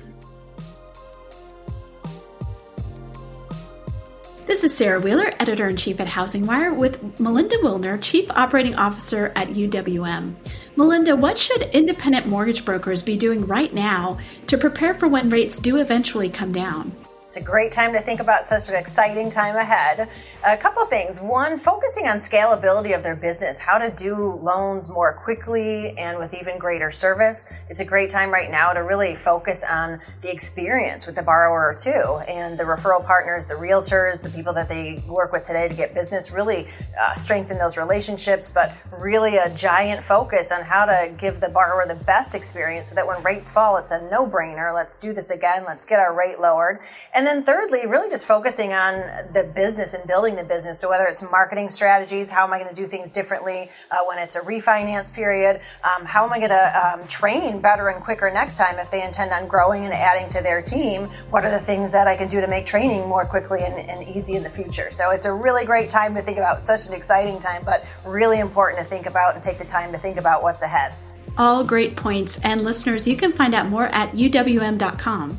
This 4.46 4.66
is 4.66 4.78
Sarah 4.78 5.00
Wheeler, 5.00 5.32
editor 5.40 5.70
in 5.70 5.78
chief 5.78 6.00
at 6.00 6.08
HousingWire, 6.08 6.76
with 6.76 7.20
Melinda 7.20 7.56
Wilner, 7.58 8.00
chief 8.02 8.30
operating 8.32 8.76
officer 8.76 9.32
at 9.36 9.48
UWM. 9.48 10.36
Melinda, 10.76 11.16
what 11.16 11.38
should 11.38 11.64
independent 11.74 12.28
mortgage 12.28 12.64
brokers 12.66 13.02
be 13.02 13.18
doing 13.18 13.46
right 13.48 13.74
now 13.74 14.18
to 14.48 14.58
prepare 14.58 14.94
for 14.94 15.08
when 15.08 15.30
rates 15.30 15.58
do 15.58 15.78
eventually 15.78 16.30
come 16.30 16.52
down? 16.52 16.96
It's 17.34 17.42
a 17.42 17.44
great 17.44 17.72
time 17.72 17.94
to 17.94 18.00
think 18.00 18.20
about 18.20 18.48
such 18.48 18.70
an 18.70 18.76
exciting 18.76 19.28
time 19.28 19.56
ahead. 19.56 20.08
A 20.46 20.58
couple 20.58 20.86
things. 20.88 21.22
One, 21.22 21.58
focusing 21.58 22.06
on 22.06 22.18
scalability 22.18 22.94
of 22.94 23.02
their 23.02 23.16
business, 23.16 23.62
how 23.62 23.78
to 23.78 23.90
do 23.90 24.14
loans 24.42 24.90
more 24.90 25.14
quickly 25.14 25.98
and 25.98 26.20
with 26.20 26.34
even 26.34 26.58
greater 26.58 26.92
service. 26.92 27.50
It's 27.70 27.80
a 27.80 27.86
great 27.86 28.10
time 28.10 28.30
right 28.30 28.52
now 28.52 28.74
to 28.74 28.82
really 28.82 29.16
focus 29.16 29.64
on 29.64 30.02
the 30.20 30.30
experience 30.30 31.06
with 31.06 31.16
the 31.16 31.24
borrower 31.24 31.74
too, 31.74 32.20
and 32.28 32.60
the 32.60 32.66
referral 32.66 33.06
partners, 33.06 33.48
the 33.48 33.54
realtors, 33.54 34.22
the 34.22 34.30
people 34.32 34.52
that 34.56 34.68
they 34.68 35.02
work 35.08 35.32
with 35.32 35.46
today 35.46 35.70
to 35.70 35.74
get 35.74 35.94
business, 35.94 36.30
really 36.30 36.68
uh, 37.00 37.14
strengthen 37.14 37.58
those 37.58 37.78
relationships, 37.78 38.50
but 38.50 38.74
really 38.92 39.38
a 39.38 39.50
giant 39.56 40.04
focus 40.04 40.52
on 40.52 40.62
how 40.66 40.84
to 40.84 41.14
give 41.18 41.40
the 41.40 41.48
borrower 41.48 41.86
the 41.88 42.04
best 42.04 42.36
experience 42.36 42.90
so 42.90 42.96
that 42.96 43.08
when 43.08 43.24
rates 43.24 43.50
fall, 43.50 43.78
it's 43.78 43.92
a 43.92 44.10
no-brainer. 44.12 44.74
Let's 44.74 44.98
do 44.98 45.14
this 45.14 45.30
again. 45.30 45.64
Let's 45.66 45.86
get 45.86 46.00
our 46.00 46.14
rate 46.14 46.42
lowered. 46.42 46.82
And 47.16 47.26
then 47.26 47.46
thirdly, 47.46 47.88
really 47.88 48.10
just 48.10 48.28
focusing 48.28 48.74
on 48.74 49.32
the 49.32 49.50
business 49.56 49.94
and 49.94 50.06
building 50.34 50.48
the 50.48 50.54
business. 50.54 50.80
So 50.80 50.90
whether 50.90 51.06
it's 51.06 51.22
marketing 51.22 51.70
strategies, 51.70 52.30
how 52.30 52.46
am 52.46 52.54
I 52.54 52.58
going 52.58 52.74
to 52.74 52.76
do 52.76 52.88
things 52.88 53.12
differently 53.12 53.70
uh, 53.92 53.98
when 54.08 54.20
it's 54.20 54.36
a 54.36 54.42
refinance 54.42 55.14
period? 55.14 55.62
Um, 55.84 56.06
how 56.06 56.26
am 56.26 56.34
I 56.34 56.38
going 56.38 56.50
to 56.50 57.02
um, 57.02 57.08
train 57.08 57.62
better 57.62 57.90
and 57.90 58.04
quicker 58.04 58.30
next 58.34 58.58
time 58.58 58.80
if 58.80 58.92
they 58.92 59.04
intend 59.04 59.32
on 59.32 59.48
growing 59.48 59.86
and 59.86 59.94
adding 59.94 60.30
to 60.32 60.42
their 60.42 60.62
team? 60.62 61.06
What 61.30 61.46
are 61.46 61.52
the 61.52 61.60
things 61.60 61.92
that 61.92 62.08
I 62.08 62.16
can 62.16 62.28
do 62.28 62.42
to 62.42 62.48
make 62.48 62.66
training 62.66 63.08
more 63.08 63.26
quickly 63.26 63.62
and, 63.64 63.90
and 63.90 64.08
easy 64.08 64.36
in 64.36 64.44
the 64.44 64.50
future? 64.50 64.92
So 64.92 65.12
it's 65.12 65.26
a 65.26 65.34
really 65.34 65.66
great 65.66 65.90
time 65.90 66.16
to 66.16 66.22
think 66.22 66.38
about. 66.38 66.60
It's 66.60 66.68
such 66.68 66.88
an 66.88 66.94
exciting 66.94 67.40
time, 67.40 67.64
but 67.66 67.86
really 68.06 68.40
important 68.40 68.82
to 68.82 68.86
think 68.86 69.06
about 69.06 69.36
and 69.36 69.44
take 69.44 69.58
the 69.58 69.66
time 69.66 69.92
to 69.92 69.98
think 69.98 70.18
about 70.18 70.44
what's 70.44 70.64
ahead. 70.64 70.94
All 71.38 71.64
great 71.64 71.96
points. 71.96 72.40
And 72.44 72.62
listeners, 72.62 73.08
you 73.08 73.18
can 73.18 73.32
find 73.34 73.56
out 73.56 73.68
more 73.68 73.86
at 73.86 74.12
uwm.com. 74.12 75.38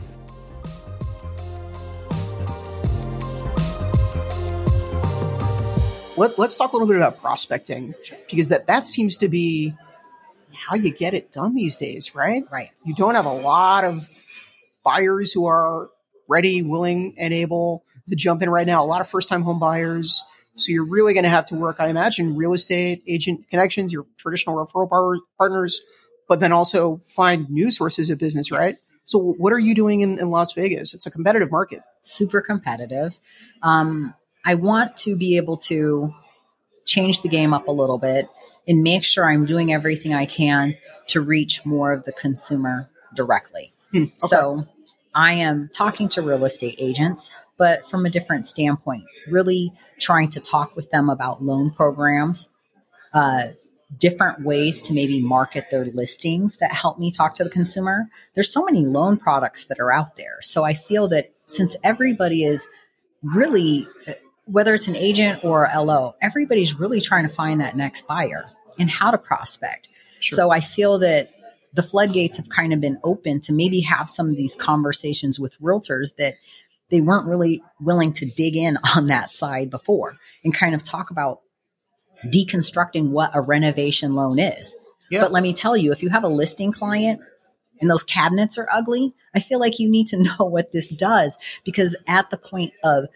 Let, 6.16 6.38
let's 6.38 6.56
talk 6.56 6.72
a 6.72 6.76
little 6.76 6.86
bit 6.86 6.96
about 6.96 7.20
prospecting 7.20 7.94
because 8.30 8.48
that, 8.48 8.66
that 8.68 8.86
seems 8.88 9.16
to 9.18 9.28
be 9.28 9.74
how 10.68 10.76
you 10.76 10.92
get 10.92 11.12
it 11.12 11.32
done 11.32 11.54
these 11.54 11.76
days, 11.76 12.14
right? 12.14 12.44
Right. 12.50 12.70
You 12.84 12.94
don't 12.94 13.14
have 13.16 13.26
a 13.26 13.32
lot 13.32 13.84
of 13.84 14.08
buyers 14.84 15.32
who 15.32 15.46
are 15.46 15.90
ready, 16.28 16.62
willing, 16.62 17.14
and 17.18 17.34
able 17.34 17.84
to 18.08 18.14
jump 18.14 18.42
in 18.42 18.50
right 18.50 18.66
now. 18.66 18.82
A 18.82 18.86
lot 18.86 19.00
of 19.00 19.08
first 19.08 19.28
time 19.28 19.42
home 19.42 19.58
buyers. 19.58 20.22
So 20.56 20.70
you're 20.70 20.86
really 20.86 21.14
going 21.14 21.24
to 21.24 21.30
have 21.30 21.46
to 21.46 21.56
work, 21.56 21.76
I 21.80 21.88
imagine, 21.88 22.36
real 22.36 22.52
estate 22.52 23.02
agent 23.08 23.48
connections, 23.48 23.92
your 23.92 24.06
traditional 24.16 24.54
referral 24.56 24.88
par- 24.88 25.18
partners, 25.36 25.80
but 26.28 26.38
then 26.38 26.52
also 26.52 26.98
find 26.98 27.50
new 27.50 27.72
sources 27.72 28.08
of 28.08 28.18
business, 28.18 28.52
right? 28.52 28.74
So 29.02 29.18
what 29.18 29.52
are 29.52 29.58
you 29.58 29.74
doing 29.74 30.00
in, 30.00 30.20
in 30.20 30.30
Las 30.30 30.52
Vegas? 30.52 30.94
It's 30.94 31.06
a 31.06 31.10
competitive 31.10 31.50
market. 31.50 31.80
super 32.04 32.40
competitive. 32.40 33.18
Um, 33.62 34.14
I 34.44 34.54
want 34.54 34.96
to 34.98 35.16
be 35.16 35.36
able 35.36 35.56
to 35.58 36.14
change 36.86 37.22
the 37.22 37.28
game 37.28 37.54
up 37.54 37.68
a 37.68 37.72
little 37.72 37.98
bit 37.98 38.28
and 38.68 38.82
make 38.82 39.04
sure 39.04 39.28
I'm 39.28 39.46
doing 39.46 39.72
everything 39.72 40.14
I 40.14 40.26
can 40.26 40.76
to 41.08 41.20
reach 41.20 41.64
more 41.64 41.92
of 41.92 42.04
the 42.04 42.12
consumer 42.12 42.90
directly. 43.14 43.72
Hmm, 43.92 44.04
okay. 44.04 44.10
So 44.20 44.66
I 45.14 45.34
am 45.34 45.70
talking 45.72 46.08
to 46.10 46.22
real 46.22 46.44
estate 46.44 46.76
agents, 46.78 47.30
but 47.56 47.86
from 47.86 48.04
a 48.04 48.10
different 48.10 48.46
standpoint, 48.46 49.04
really 49.28 49.72
trying 49.98 50.30
to 50.30 50.40
talk 50.40 50.74
with 50.76 50.90
them 50.90 51.08
about 51.08 51.42
loan 51.42 51.70
programs, 51.70 52.48
uh, 53.12 53.48
different 53.98 54.44
ways 54.44 54.80
to 54.82 54.94
maybe 54.94 55.22
market 55.22 55.66
their 55.70 55.84
listings 55.84 56.56
that 56.56 56.72
help 56.72 56.98
me 56.98 57.10
talk 57.10 57.34
to 57.36 57.44
the 57.44 57.50
consumer. 57.50 58.08
There's 58.34 58.52
so 58.52 58.64
many 58.64 58.84
loan 58.84 59.18
products 59.18 59.64
that 59.66 59.78
are 59.78 59.92
out 59.92 60.16
there. 60.16 60.38
So 60.40 60.64
I 60.64 60.74
feel 60.74 61.06
that 61.08 61.32
since 61.46 61.76
everybody 61.84 62.44
is 62.44 62.66
really, 63.22 63.86
whether 64.46 64.74
it's 64.74 64.88
an 64.88 64.96
agent 64.96 65.44
or 65.44 65.68
a 65.72 65.82
LO, 65.82 66.14
everybody's 66.20 66.78
really 66.78 67.00
trying 67.00 67.26
to 67.26 67.32
find 67.32 67.60
that 67.60 67.76
next 67.76 68.06
buyer 68.06 68.50
and 68.78 68.90
how 68.90 69.10
to 69.10 69.18
prospect. 69.18 69.88
Sure. 70.20 70.36
So 70.36 70.50
I 70.50 70.60
feel 70.60 70.98
that 70.98 71.30
the 71.72 71.82
floodgates 71.82 72.36
have 72.36 72.48
kind 72.48 72.72
of 72.72 72.80
been 72.80 72.98
open 73.02 73.40
to 73.40 73.52
maybe 73.52 73.80
have 73.80 74.08
some 74.08 74.28
of 74.28 74.36
these 74.36 74.56
conversations 74.56 75.40
with 75.40 75.60
realtors 75.60 76.14
that 76.16 76.34
they 76.90 77.00
weren't 77.00 77.26
really 77.26 77.62
willing 77.80 78.12
to 78.14 78.26
dig 78.26 78.56
in 78.56 78.78
on 78.96 79.08
that 79.08 79.34
side 79.34 79.70
before 79.70 80.16
and 80.44 80.54
kind 80.54 80.74
of 80.74 80.82
talk 80.82 81.10
about 81.10 81.40
deconstructing 82.26 83.10
what 83.10 83.30
a 83.34 83.40
renovation 83.40 84.14
loan 84.14 84.38
is. 84.38 84.74
Yeah. 85.10 85.20
But 85.20 85.32
let 85.32 85.42
me 85.42 85.52
tell 85.52 85.76
you, 85.76 85.92
if 85.92 86.02
you 86.02 86.08
have 86.10 86.24
a 86.24 86.28
listing 86.28 86.72
client 86.72 87.20
and 87.80 87.90
those 87.90 88.04
cabinets 88.04 88.56
are 88.56 88.68
ugly, 88.72 89.14
I 89.34 89.40
feel 89.40 89.58
like 89.58 89.78
you 89.78 89.90
need 89.90 90.06
to 90.08 90.16
know 90.22 90.46
what 90.46 90.72
this 90.72 90.88
does 90.88 91.38
because 91.64 91.96
at 92.06 92.30
the 92.30 92.38
point 92.38 92.72
of 92.82 93.06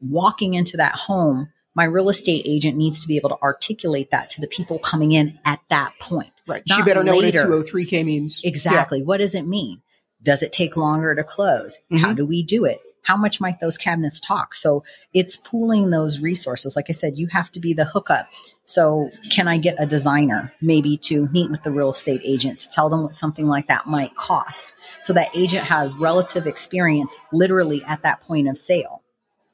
walking 0.00 0.54
into 0.54 0.76
that 0.76 0.94
home, 0.94 1.48
my 1.74 1.84
real 1.84 2.08
estate 2.08 2.42
agent 2.44 2.76
needs 2.76 3.02
to 3.02 3.08
be 3.08 3.16
able 3.16 3.28
to 3.30 3.40
articulate 3.42 4.10
that 4.10 4.30
to 4.30 4.40
the 4.40 4.48
people 4.48 4.78
coming 4.78 5.12
in 5.12 5.38
at 5.44 5.60
that 5.68 5.92
point. 6.00 6.30
Right. 6.46 6.62
she 6.66 6.78
Not 6.78 6.86
better 6.86 7.04
know 7.04 7.14
what 7.14 7.24
a 7.26 7.32
203K 7.32 8.04
means. 8.04 8.40
Exactly. 8.42 9.02
What 9.02 9.18
does 9.18 9.34
it 9.34 9.42
mean? 9.46 9.82
Does 10.22 10.42
it 10.42 10.50
take 10.50 10.76
longer 10.76 11.14
to 11.14 11.22
close? 11.22 11.78
How 11.92 12.12
Mhm. 12.12 12.16
do 12.16 12.26
we 12.26 12.42
do 12.42 12.64
it? 12.64 12.80
How 13.04 13.16
much 13.16 13.40
might 13.40 13.60
those 13.60 13.78
cabinets 13.78 14.18
talk? 14.18 14.54
So 14.54 14.82
it's 15.14 15.36
pooling 15.36 15.90
those 15.90 16.20
resources. 16.20 16.74
Like 16.74 16.86
I 16.88 16.92
said, 16.92 17.18
you 17.18 17.28
have 17.30 17.50
to 17.52 17.60
be 17.60 17.72
the 17.72 17.84
hookup. 17.84 18.26
So 18.66 19.10
can 19.30 19.46
I 19.48 19.56
get 19.56 19.76
a 19.78 19.86
designer 19.86 20.52
maybe 20.60 20.96
to 21.04 21.26
meet 21.28 21.50
with 21.50 21.62
the 21.62 21.70
real 21.70 21.90
estate 21.90 22.20
agent 22.24 22.58
to 22.60 22.68
tell 22.68 22.90
them 22.90 23.02
what 23.04 23.16
something 23.16 23.46
like 23.46 23.68
that 23.68 23.86
might 23.86 24.14
cost? 24.16 24.74
So 25.00 25.12
that 25.14 25.34
agent 25.34 25.64
has 25.68 25.96
relative 25.96 26.46
experience 26.46 27.16
literally 27.32 27.82
at 27.86 28.02
that 28.02 28.20
point 28.20 28.48
of 28.48 28.58
sale. 28.58 29.02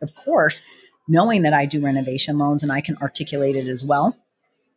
Of 0.03 0.15
course, 0.15 0.63
knowing 1.09 1.43
that 1.43 1.55
I 1.55 1.67
do 1.67 1.81
renovation 1.81 2.39
loans 2.39 2.63
and 2.63 2.73
I 2.73 2.81
can 2.81 2.97
articulate 2.99 3.57
it 3.57 3.69
as 3.69 3.85
well 3.85 4.17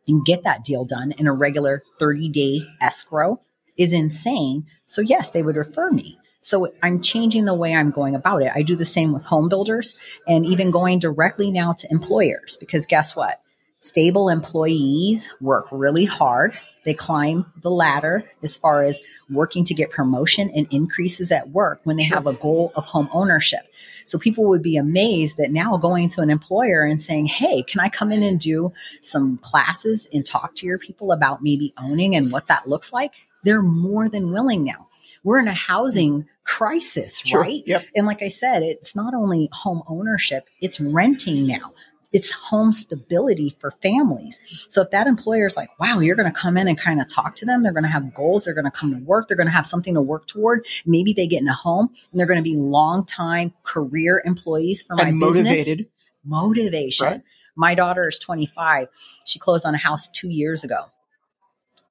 and 0.06 0.24
get 0.24 0.42
that 0.42 0.64
deal 0.64 0.84
done 0.84 1.12
in 1.12 1.26
a 1.26 1.32
regular 1.32 1.82
30 1.98 2.28
day 2.30 2.66
escrow 2.80 3.40
is 3.76 3.92
insane. 3.92 4.66
So 4.86 5.02
yes, 5.02 5.30
they 5.30 5.42
would 5.42 5.56
refer 5.56 5.90
me. 5.90 6.18
So 6.40 6.72
I'm 6.82 7.02
changing 7.02 7.44
the 7.44 7.54
way 7.54 7.74
I'm 7.74 7.90
going 7.90 8.14
about 8.14 8.42
it. 8.42 8.52
I 8.54 8.62
do 8.62 8.76
the 8.76 8.84
same 8.84 9.12
with 9.12 9.24
home 9.24 9.48
builders 9.48 9.96
and 10.26 10.46
even 10.46 10.70
going 10.70 10.98
directly 10.98 11.50
now 11.50 11.72
to 11.74 11.90
employers 11.90 12.56
because 12.58 12.86
guess 12.86 13.14
what? 13.14 13.40
Stable 13.80 14.28
employees 14.28 15.32
work 15.40 15.66
really 15.70 16.04
hard. 16.04 16.58
They 16.84 16.94
climb 16.94 17.46
the 17.62 17.70
ladder 17.70 18.24
as 18.42 18.56
far 18.56 18.82
as 18.82 19.00
working 19.30 19.64
to 19.64 19.74
get 19.74 19.90
promotion 19.90 20.50
and 20.54 20.66
increases 20.70 21.30
at 21.32 21.50
work 21.50 21.80
when 21.84 21.96
they 21.96 22.04
sure. 22.04 22.16
have 22.16 22.26
a 22.26 22.32
goal 22.34 22.72
of 22.76 22.86
home 22.86 23.08
ownership. 23.12 23.60
So 24.04 24.18
people 24.18 24.44
would 24.44 24.62
be 24.62 24.76
amazed 24.76 25.36
that 25.36 25.50
now 25.50 25.76
going 25.76 26.08
to 26.10 26.22
an 26.22 26.30
employer 26.30 26.82
and 26.82 27.00
saying, 27.00 27.26
Hey, 27.26 27.62
can 27.62 27.80
I 27.80 27.88
come 27.88 28.10
in 28.10 28.22
and 28.22 28.40
do 28.40 28.72
some 29.02 29.38
classes 29.38 30.08
and 30.12 30.24
talk 30.24 30.54
to 30.56 30.66
your 30.66 30.78
people 30.78 31.12
about 31.12 31.42
maybe 31.42 31.74
owning 31.78 32.16
and 32.16 32.32
what 32.32 32.46
that 32.46 32.66
looks 32.68 32.92
like? 32.92 33.12
They're 33.44 33.62
more 33.62 34.08
than 34.08 34.32
willing 34.32 34.64
now. 34.64 34.88
We're 35.24 35.40
in 35.40 35.48
a 35.48 35.54
housing 35.54 36.26
crisis, 36.44 37.18
sure. 37.18 37.42
right? 37.42 37.62
Yep. 37.66 37.84
And 37.94 38.06
like 38.06 38.22
I 38.22 38.28
said, 38.28 38.62
it's 38.62 38.96
not 38.96 39.14
only 39.14 39.48
home 39.52 39.82
ownership, 39.86 40.48
it's 40.60 40.80
renting 40.80 41.46
now 41.46 41.74
it's 42.12 42.32
home 42.32 42.72
stability 42.72 43.56
for 43.58 43.70
families. 43.70 44.40
So 44.68 44.82
if 44.82 44.90
that 44.90 45.06
employer 45.06 45.46
is 45.46 45.56
like, 45.56 45.68
wow, 45.78 46.00
you're 46.00 46.16
going 46.16 46.32
to 46.32 46.38
come 46.38 46.56
in 46.56 46.68
and 46.68 46.78
kind 46.78 47.00
of 47.00 47.08
talk 47.08 47.34
to 47.36 47.46
them, 47.46 47.62
they're 47.62 47.72
going 47.72 47.84
to 47.84 47.90
have 47.90 48.14
goals, 48.14 48.44
they're 48.44 48.54
going 48.54 48.64
to 48.64 48.70
come 48.70 48.92
to 48.92 49.04
work, 49.04 49.28
they're 49.28 49.36
going 49.36 49.46
to 49.46 49.52
have 49.52 49.66
something 49.66 49.94
to 49.94 50.00
work 50.00 50.26
toward. 50.26 50.66
Maybe 50.86 51.12
they 51.12 51.26
get 51.26 51.42
in 51.42 51.48
a 51.48 51.54
home 51.54 51.90
and 52.10 52.18
they're 52.18 52.26
going 52.26 52.38
to 52.38 52.42
be 52.42 52.56
long 52.56 53.04
time 53.04 53.52
career 53.62 54.22
employees 54.24 54.82
for 54.82 54.96
my 54.96 55.08
and 55.08 55.18
motivated. 55.18 55.78
business. 55.78 55.92
Motivation. 56.24 57.06
Right. 57.06 57.22
My 57.56 57.74
daughter 57.74 58.08
is 58.08 58.18
25. 58.18 58.88
She 59.24 59.38
closed 59.38 59.66
on 59.66 59.74
a 59.74 59.78
house 59.78 60.08
two 60.08 60.28
years 60.28 60.64
ago 60.64 60.86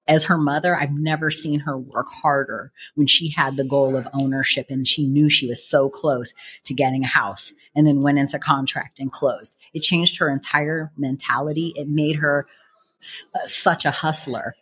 as 0.07 0.25
her 0.25 0.37
mother, 0.37 0.75
I've 0.75 0.93
never 0.93 1.29
seen 1.29 1.61
her 1.61 1.77
work 1.77 2.07
harder 2.09 2.71
when 2.95 3.07
she 3.07 3.29
had 3.29 3.55
the 3.55 3.65
goal 3.65 3.95
of 3.95 4.07
ownership 4.13 4.67
and 4.69 4.87
she 4.87 5.05
knew 5.05 5.29
she 5.29 5.47
was 5.47 5.63
so 5.63 5.89
close 5.89 6.33
to 6.65 6.73
getting 6.73 7.03
a 7.03 7.07
house 7.07 7.53
and 7.75 7.85
then 7.85 8.01
went 8.01 8.17
into 8.17 8.39
contract 8.39 8.99
and 8.99 9.11
closed. 9.11 9.56
It 9.77 9.81
changed 9.81 10.17
her 10.17 10.29
entire 10.29 10.91
mentality. 10.97 11.73
It 11.75 11.87
made 11.87 12.17
her 12.17 12.47
s- 13.01 13.25
uh, 13.35 13.45
such 13.45 13.85
a 13.85 13.91
hustler. 13.91 14.55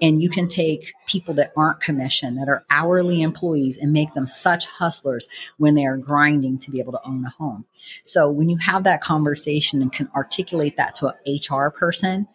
And 0.00 0.20
you 0.20 0.28
can 0.28 0.48
take 0.48 0.92
people 1.06 1.34
that 1.34 1.52
aren't 1.56 1.80
commissioned, 1.80 2.36
that 2.38 2.48
are 2.48 2.64
hourly 2.70 3.22
employees, 3.22 3.78
and 3.78 3.92
make 3.92 4.14
them 4.14 4.26
such 4.26 4.66
hustlers 4.66 5.28
when 5.58 5.76
they 5.76 5.86
are 5.86 5.96
grinding 5.96 6.58
to 6.58 6.70
be 6.72 6.80
able 6.80 6.92
to 6.92 7.06
own 7.06 7.24
a 7.24 7.30
home. 7.30 7.66
So 8.02 8.28
when 8.28 8.48
you 8.48 8.56
have 8.56 8.82
that 8.84 9.00
conversation 9.00 9.80
and 9.80 9.92
can 9.92 10.08
articulate 10.16 10.76
that 10.76 10.96
to 10.96 11.08
an 11.08 11.14
HR 11.26 11.70
person, 11.70 12.26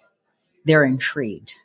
they're 0.63 0.85
intrigued 0.85 1.55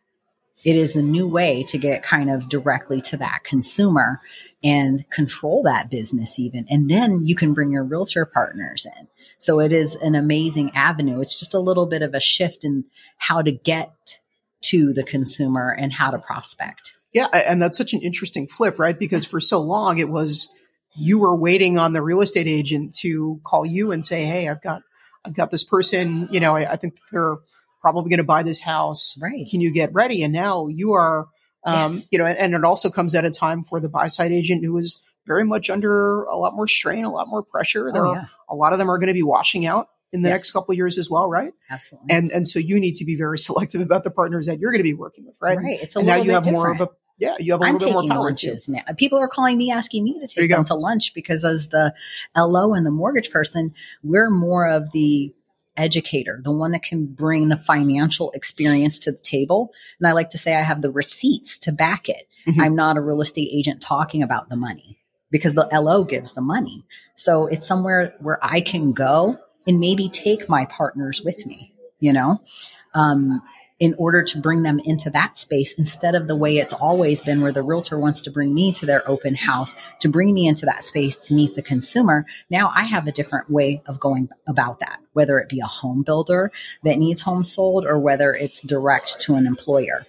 it 0.64 0.76
is 0.76 0.92
the 0.92 1.02
new 1.02 1.26
way 1.26 1.64
to 1.64 1.78
get 1.78 2.02
kind 2.02 2.30
of 2.30 2.48
directly 2.48 3.00
to 3.02 3.16
that 3.16 3.42
consumer 3.44 4.20
and 4.62 5.08
control 5.10 5.62
that 5.64 5.90
business 5.90 6.38
even. 6.38 6.66
And 6.68 6.90
then 6.90 7.26
you 7.26 7.34
can 7.34 7.52
bring 7.52 7.72
your 7.72 7.84
realtor 7.84 8.24
partners 8.24 8.86
in. 8.86 9.08
So 9.38 9.58
it 9.58 9.72
is 9.72 9.96
an 9.96 10.14
amazing 10.14 10.70
avenue. 10.74 11.20
It's 11.20 11.38
just 11.38 11.54
a 11.54 11.58
little 11.58 11.86
bit 11.86 12.02
of 12.02 12.14
a 12.14 12.20
shift 12.20 12.64
in 12.64 12.84
how 13.16 13.42
to 13.42 13.50
get 13.50 13.92
to 14.62 14.92
the 14.92 15.02
consumer 15.02 15.74
and 15.76 15.92
how 15.92 16.10
to 16.12 16.18
prospect. 16.18 16.92
Yeah. 17.12 17.26
And 17.26 17.60
that's 17.60 17.76
such 17.76 17.92
an 17.92 18.00
interesting 18.00 18.46
flip, 18.46 18.78
right? 18.78 18.98
Because 18.98 19.24
for 19.24 19.40
so 19.40 19.60
long 19.60 19.98
it 19.98 20.08
was 20.08 20.50
you 20.94 21.18
were 21.18 21.36
waiting 21.36 21.78
on 21.78 21.92
the 21.92 22.02
real 22.02 22.20
estate 22.20 22.46
agent 22.46 22.94
to 23.00 23.40
call 23.44 23.66
you 23.66 23.92
and 23.92 24.04
say, 24.04 24.24
Hey, 24.24 24.48
I've 24.48 24.62
got, 24.62 24.82
I've 25.24 25.34
got 25.34 25.50
this 25.50 25.64
person, 25.64 26.28
you 26.30 26.40
know, 26.40 26.56
I, 26.56 26.72
I 26.72 26.76
think 26.76 26.98
they're 27.10 27.36
probably 27.80 28.10
going 28.10 28.18
to 28.18 28.24
buy 28.24 28.42
this 28.42 28.60
house. 28.60 29.18
Right. 29.20 29.46
Can 29.50 29.60
you 29.60 29.72
get 29.72 29.92
ready? 29.92 30.22
And 30.22 30.32
now 30.32 30.68
you 30.68 30.92
are, 30.92 31.26
um, 31.64 31.92
yes. 31.92 32.08
you 32.10 32.18
know, 32.18 32.26
and, 32.26 32.38
and, 32.38 32.54
it 32.54 32.64
also 32.64 32.90
comes 32.90 33.14
at 33.14 33.24
a 33.24 33.30
time 33.30 33.62
for 33.62 33.80
the 33.80 33.88
buy 33.88 34.08
side 34.08 34.32
agent 34.32 34.64
who 34.64 34.76
is 34.78 35.00
very 35.26 35.44
much 35.44 35.70
under 35.70 36.24
a 36.24 36.36
lot 36.36 36.54
more 36.54 36.66
strain, 36.66 37.04
a 37.04 37.10
lot 37.10 37.28
more 37.28 37.42
pressure. 37.42 37.90
There 37.92 38.06
oh, 38.06 38.14
yeah. 38.14 38.20
are 38.20 38.30
a 38.48 38.56
lot 38.56 38.72
of 38.72 38.78
them 38.78 38.90
are 38.90 38.98
going 38.98 39.08
to 39.08 39.14
be 39.14 39.22
washing 39.22 39.66
out 39.66 39.88
in 40.12 40.22
the 40.22 40.28
yes. 40.28 40.34
next 40.34 40.50
couple 40.52 40.74
years 40.74 40.98
as 40.98 41.08
well, 41.08 41.28
right? 41.28 41.52
Absolutely. 41.70 42.14
And 42.14 42.32
and 42.32 42.48
so 42.48 42.58
you 42.58 42.80
need 42.80 42.96
to 42.96 43.04
be 43.04 43.16
very 43.16 43.38
selective 43.38 43.80
about 43.80 44.04
the 44.04 44.10
partners 44.10 44.46
that 44.46 44.58
you're 44.58 44.72
going 44.72 44.80
to 44.80 44.84
be 44.84 44.94
working 44.94 45.24
with, 45.26 45.38
right? 45.40 45.58
Right. 45.58 45.80
It's 45.80 45.96
a 45.96 46.00
and 46.00 46.08
now 46.08 46.16
you 46.16 46.32
have 46.32 46.44
different. 46.44 46.58
more 46.58 46.70
of 46.72 46.80
a 46.80 46.88
yeah, 47.18 47.36
you 47.38 47.52
have 47.52 47.60
a 47.60 47.64
I'm 47.64 47.74
little 47.74 47.88
bit 47.88 48.08
more 48.08 48.16
power 48.16 48.24
lunches 48.24 48.68
now. 48.68 48.80
People 48.96 49.18
are 49.18 49.28
calling 49.28 49.56
me 49.56 49.70
asking 49.70 50.02
me 50.02 50.18
to 50.18 50.26
take 50.26 50.50
them 50.50 50.60
go. 50.60 50.64
to 50.64 50.74
lunch 50.74 51.14
because 51.14 51.44
as 51.44 51.68
the 51.68 51.94
LO 52.36 52.74
and 52.74 52.84
the 52.84 52.90
mortgage 52.90 53.30
person, 53.30 53.74
we're 54.02 54.30
more 54.30 54.66
of 54.66 54.90
the 54.90 55.32
educator, 55.76 56.40
the 56.42 56.52
one 56.52 56.72
that 56.72 56.82
can 56.82 57.06
bring 57.06 57.48
the 57.48 57.56
financial 57.56 58.30
experience 58.32 58.98
to 59.00 59.12
the 59.12 59.18
table. 59.18 59.72
And 59.98 60.06
I 60.06 60.12
like 60.12 60.30
to 60.30 60.38
say 60.38 60.54
I 60.54 60.62
have 60.62 60.82
the 60.82 60.90
receipts 60.90 61.58
to 61.60 61.72
back 61.72 62.08
it. 62.08 62.28
Mm-hmm. 62.46 62.60
I'm 62.60 62.76
not 62.76 62.96
a 62.96 63.00
real 63.00 63.20
estate 63.20 63.50
agent 63.52 63.80
talking 63.80 64.22
about 64.22 64.48
the 64.48 64.56
money 64.56 64.98
because 65.30 65.54
the 65.54 65.68
LO 65.72 66.04
gives 66.04 66.34
the 66.34 66.40
money. 66.40 66.84
So 67.14 67.46
it's 67.46 67.66
somewhere 67.66 68.14
where 68.20 68.38
I 68.42 68.60
can 68.60 68.92
go 68.92 69.38
and 69.66 69.80
maybe 69.80 70.08
take 70.08 70.48
my 70.48 70.66
partners 70.66 71.22
with 71.24 71.46
me, 71.46 71.72
you 72.00 72.12
know? 72.12 72.40
Um, 72.94 73.42
in 73.82 73.96
order 73.98 74.22
to 74.22 74.38
bring 74.38 74.62
them 74.62 74.78
into 74.84 75.10
that 75.10 75.36
space 75.36 75.72
instead 75.72 76.14
of 76.14 76.28
the 76.28 76.36
way 76.36 76.58
it's 76.58 76.72
always 76.72 77.20
been 77.20 77.40
where 77.40 77.50
the 77.50 77.64
realtor 77.64 77.98
wants 77.98 78.20
to 78.20 78.30
bring 78.30 78.54
me 78.54 78.70
to 78.70 78.86
their 78.86 79.06
open 79.10 79.34
house 79.34 79.74
to 79.98 80.08
bring 80.08 80.32
me 80.32 80.46
into 80.46 80.64
that 80.64 80.86
space 80.86 81.18
to 81.18 81.34
meet 81.34 81.56
the 81.56 81.62
consumer. 81.62 82.24
Now 82.48 82.70
I 82.72 82.84
have 82.84 83.08
a 83.08 83.12
different 83.12 83.50
way 83.50 83.82
of 83.86 83.98
going 83.98 84.28
about 84.46 84.78
that, 84.78 85.00
whether 85.14 85.40
it 85.40 85.48
be 85.48 85.58
a 85.58 85.66
home 85.66 86.04
builder 86.04 86.52
that 86.84 87.00
needs 87.00 87.22
homes 87.22 87.52
sold 87.52 87.84
or 87.84 87.98
whether 87.98 88.32
it's 88.32 88.60
direct 88.60 89.20
to 89.22 89.34
an 89.34 89.48
employer 89.48 90.06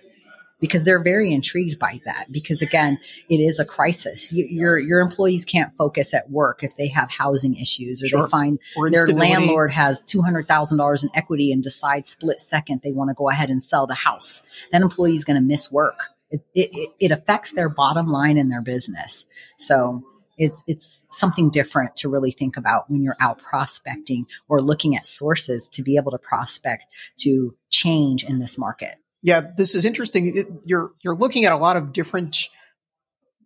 because 0.64 0.86
they're 0.86 1.04
very 1.04 1.34
intrigued 1.34 1.78
by 1.78 2.00
that. 2.06 2.32
Because 2.32 2.62
again, 2.62 2.98
it 3.28 3.36
is 3.36 3.60
a 3.60 3.66
crisis. 3.66 4.32
You, 4.32 4.48
your 4.50 4.78
your 4.80 5.02
employees 5.02 5.44
can't 5.44 5.76
focus 5.76 6.14
at 6.14 6.32
work 6.32 6.64
if 6.64 6.78
they 6.78 6.88
have 6.88 7.12
housing 7.12 7.58
issues 7.58 8.02
or 8.02 8.08
sure. 8.08 8.24
they 8.24 8.30
find 8.30 8.60
or 8.78 8.90
their 8.90 9.06
landlord 9.08 9.72
has 9.72 10.02
two 10.02 10.22
hundred 10.22 10.48
thousand 10.48 10.78
dollars 10.78 11.04
in 11.04 11.10
equity 11.16 11.52
and 11.52 11.62
decides 11.62 12.12
split 12.12 12.40
second 12.40 12.80
they 12.82 12.94
want 12.94 13.10
to 13.10 13.14
go 13.14 13.30
ahead 13.30 13.50
and 13.50 13.62
sell 13.62 13.86
the 13.86 13.94
house. 13.94 14.42
That 14.72 14.82
employee 14.82 15.16
is 15.16 15.26
going 15.26 15.36
to 15.36 15.46
miss 15.46 15.70
work. 15.70 16.00
It, 16.32 16.46
it, 16.54 16.92
it 16.98 17.12
affects 17.12 17.52
their 17.52 17.68
bottom 17.68 18.08
line 18.08 18.38
in 18.38 18.48
their 18.48 18.62
business. 18.62 19.26
So 19.58 20.02
it's 20.38 20.64
it's 20.66 21.04
something 21.12 21.50
different 21.50 21.98
to 21.98 22.10
really 22.10 22.32
think 22.32 22.56
about 22.56 22.90
when 22.90 23.04
you're 23.04 23.18
out 23.20 23.38
prospecting 23.40 24.28
or 24.48 24.62
looking 24.62 24.96
at 24.96 25.08
sources 25.08 25.68
to 25.74 25.84
be 25.84 25.98
able 25.98 26.12
to 26.12 26.18
prospect 26.18 26.86
to 27.18 27.54
change 27.70 28.24
in 28.24 28.40
this 28.40 28.58
market 28.58 28.96
yeah, 29.24 29.42
this 29.58 29.74
is 29.74 29.86
interesting. 29.86 30.36
It, 30.36 30.48
you're 30.66 30.92
you're 31.02 31.16
looking 31.16 31.46
at 31.46 31.54
a 31.54 31.58
lot 31.58 31.78
of 31.78 31.94
different, 31.94 32.50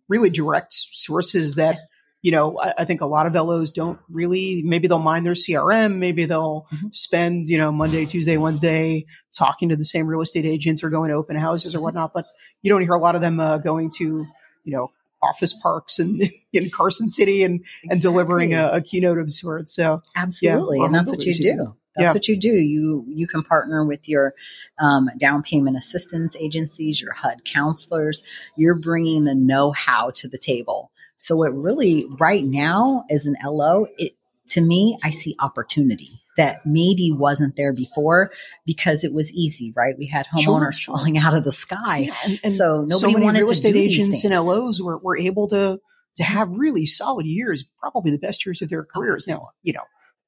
really 0.08 0.28
direct 0.28 0.72
sources 0.72 1.54
that 1.54 1.78
you 2.20 2.32
know. 2.32 2.58
I, 2.58 2.74
I, 2.78 2.84
think 2.84 3.00
a 3.00 3.06
lot 3.06 3.26
of 3.26 3.34
LOs 3.34 3.70
don't 3.70 4.00
really. 4.10 4.62
Maybe 4.64 4.88
they'll 4.88 4.98
mind 4.98 5.24
their 5.24 5.34
CRM. 5.34 5.98
Maybe 5.98 6.24
they'll 6.24 6.66
mm-hmm. 6.72 6.88
spend 6.90 7.48
you 7.48 7.58
know 7.58 7.70
Monday, 7.70 8.04
Tuesday, 8.06 8.36
Wednesday 8.36 9.06
talking 9.32 9.68
to 9.68 9.76
the 9.76 9.84
same 9.84 10.08
real 10.08 10.20
estate 10.20 10.44
agents 10.44 10.82
or 10.82 10.90
going 10.90 11.10
to 11.10 11.14
open 11.14 11.36
houses 11.36 11.76
or 11.76 11.80
whatnot. 11.80 12.12
But 12.12 12.26
you 12.60 12.70
don't 12.70 12.82
hear 12.82 12.94
a 12.94 13.00
lot 13.00 13.14
of 13.14 13.20
them 13.20 13.38
uh, 13.38 13.58
going 13.58 13.90
to 13.98 14.26
you 14.64 14.72
know 14.72 14.90
office 15.22 15.54
parks 15.54 16.00
and 16.00 16.22
in 16.52 16.70
Carson 16.70 17.08
City 17.08 17.44
and 17.44 17.60
exactly. 17.60 17.88
and 17.90 18.02
delivering 18.02 18.54
a, 18.54 18.70
a, 18.72 18.80
keynote 18.80 19.18
of 19.18 19.30
sorts. 19.30 19.74
So 19.74 20.02
absolutely, 20.16 20.80
yeah, 20.80 20.86
and 20.86 20.94
that's 20.94 21.12
what 21.12 21.24
you 21.24 21.34
do. 21.34 21.76
That's 21.98 22.10
yeah. 22.10 22.12
what 22.12 22.28
you 22.28 22.36
do. 22.36 22.48
You 22.48 23.04
you 23.08 23.26
can 23.26 23.42
partner 23.42 23.84
with 23.84 24.08
your 24.08 24.34
um, 24.78 25.10
down 25.18 25.42
payment 25.42 25.76
assistance 25.76 26.36
agencies, 26.36 27.02
your 27.02 27.12
HUD 27.12 27.44
counselors. 27.44 28.22
You're 28.56 28.76
bringing 28.76 29.24
the 29.24 29.34
know 29.34 29.72
how 29.72 30.10
to 30.10 30.28
the 30.28 30.38
table. 30.38 30.92
So 31.16 31.42
it 31.42 31.52
really 31.52 32.06
right 32.18 32.44
now 32.44 33.04
as 33.10 33.26
an 33.26 33.36
LO, 33.44 33.86
it 33.98 34.12
to 34.50 34.60
me 34.60 34.98
I 35.02 35.10
see 35.10 35.36
opportunity 35.40 36.22
that 36.36 36.64
maybe 36.64 37.10
wasn't 37.10 37.56
there 37.56 37.72
before 37.72 38.30
because 38.64 39.02
it 39.02 39.12
was 39.12 39.32
easy, 39.32 39.72
right? 39.76 39.96
We 39.98 40.06
had 40.06 40.26
homeowners 40.26 40.74
sure. 40.74 40.94
falling 40.94 41.18
out 41.18 41.34
of 41.34 41.42
the 41.42 41.50
sky, 41.50 41.98
yeah, 41.98 42.14
and, 42.24 42.40
and 42.44 42.52
so 42.52 42.82
nobody 42.82 42.94
so 42.94 43.10
many 43.10 43.24
wanted 43.24 43.40
real 43.40 43.50
estate 43.50 43.72
to 43.72 43.74
do 43.74 43.80
agents 43.80 44.24
and 44.24 44.32
LOs 44.32 44.80
were, 44.80 44.98
were 44.98 45.18
able 45.18 45.48
to 45.48 45.80
to 46.18 46.24
have 46.24 46.48
really 46.50 46.84
solid 46.84 47.26
years, 47.26 47.64
probably 47.80 48.10
the 48.10 48.18
best 48.18 48.44
years 48.44 48.60
of 48.60 48.68
their 48.68 48.84
careers. 48.84 49.26
Now, 49.28 49.50
you 49.62 49.72
know, 49.72 49.84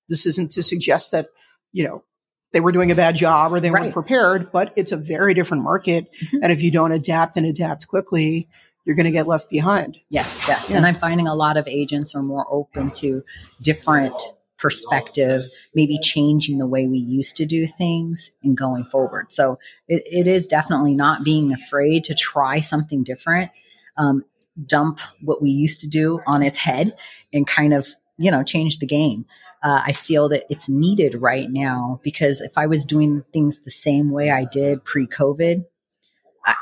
this 0.09 0.24
isn't 0.24 0.52
to 0.52 0.62
suggest 0.62 1.12
that 1.12 1.28
you 1.72 1.85
know, 1.85 2.04
they 2.52 2.61
were 2.61 2.72
doing 2.72 2.90
a 2.90 2.94
bad 2.94 3.14
job 3.14 3.52
or 3.52 3.61
they 3.61 3.70
right. 3.70 3.83
weren't 3.83 3.92
prepared, 3.92 4.50
but 4.50 4.72
it's 4.76 4.92
a 4.92 4.96
very 4.96 5.35
different 5.35 5.62
market. 5.62 6.11
Mm-hmm. 6.12 6.38
And 6.42 6.52
if 6.52 6.62
you 6.62 6.70
don't 6.70 6.92
adapt 6.92 7.37
and 7.37 7.46
adapt 7.46 7.87
quickly, 7.88 8.48
you're 8.85 8.96
going 8.96 9.04
to 9.04 9.12
get 9.12 9.28
left 9.28 9.50
behind. 9.50 9.98
Yes, 10.09 10.46
yes. 10.48 10.70
Yeah. 10.70 10.78
And 10.78 10.87
I'm 10.87 10.96
finding 10.96 11.28
a 11.28 11.35
lot 11.35 11.56
of 11.56 11.68
agents 11.68 12.14
are 12.14 12.22
more 12.22 12.46
open 12.50 12.90
to 12.92 13.22
different 13.62 14.14
perspective, 14.59 15.46
maybe 15.74 15.98
changing 15.98 16.59
the 16.59 16.66
way 16.66 16.87
we 16.87 16.98
used 16.98 17.37
to 17.37 17.46
do 17.46 17.66
things 17.66 18.30
and 18.42 18.56
going 18.56 18.85
forward. 18.85 19.33
So 19.33 19.59
it, 19.88 20.02
it 20.06 20.26
is 20.26 20.46
definitely 20.46 20.94
not 20.94 21.24
being 21.24 21.52
afraid 21.52 22.04
to 22.04 22.14
try 22.14 22.61
something 22.61 23.02
different, 23.02 23.50
um, 23.96 24.24
dump 24.66 25.00
what 25.22 25.40
we 25.40 25.50
used 25.50 25.80
to 25.80 25.88
do 25.88 26.20
on 26.26 26.42
its 26.42 26.59
head 26.59 26.94
and 27.33 27.46
kind 27.46 27.72
of, 27.72 27.88
you 28.18 28.30
know, 28.30 28.42
change 28.42 28.78
the 28.78 28.87
game 28.87 29.24
uh, 29.62 29.82
I 29.84 29.92
feel 29.92 30.28
that 30.30 30.44
it's 30.48 30.68
needed 30.68 31.20
right 31.20 31.50
now 31.50 32.00
because 32.02 32.40
if 32.40 32.56
I 32.56 32.66
was 32.66 32.84
doing 32.84 33.24
things 33.32 33.60
the 33.60 33.70
same 33.70 34.10
way 34.10 34.30
I 34.30 34.44
did 34.44 34.84
pre 34.84 35.06
COVID, 35.06 35.64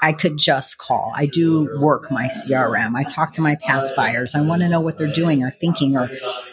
I 0.02 0.12
could 0.12 0.38
just 0.38 0.78
call. 0.78 1.12
I 1.14 1.26
do 1.26 1.78
work 1.80 2.10
my 2.10 2.26
CRM. 2.26 2.96
I 2.96 3.04
talk 3.04 3.32
to 3.34 3.40
my 3.40 3.56
past 3.56 3.94
buyers. 3.94 4.34
I 4.34 4.40
want 4.40 4.62
to 4.62 4.68
know 4.68 4.80
what 4.80 4.98
they're 4.98 5.12
doing 5.12 5.44
or 5.44 5.52
thinking 5.60 5.96
or 5.96 6.10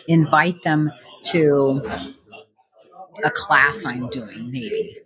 invite 0.08 0.62
them 0.62 0.92
to 1.28 1.82
a 3.24 3.32
class 3.32 3.84
I'm 3.84 4.10
doing, 4.10 4.52
maybe 4.52 4.98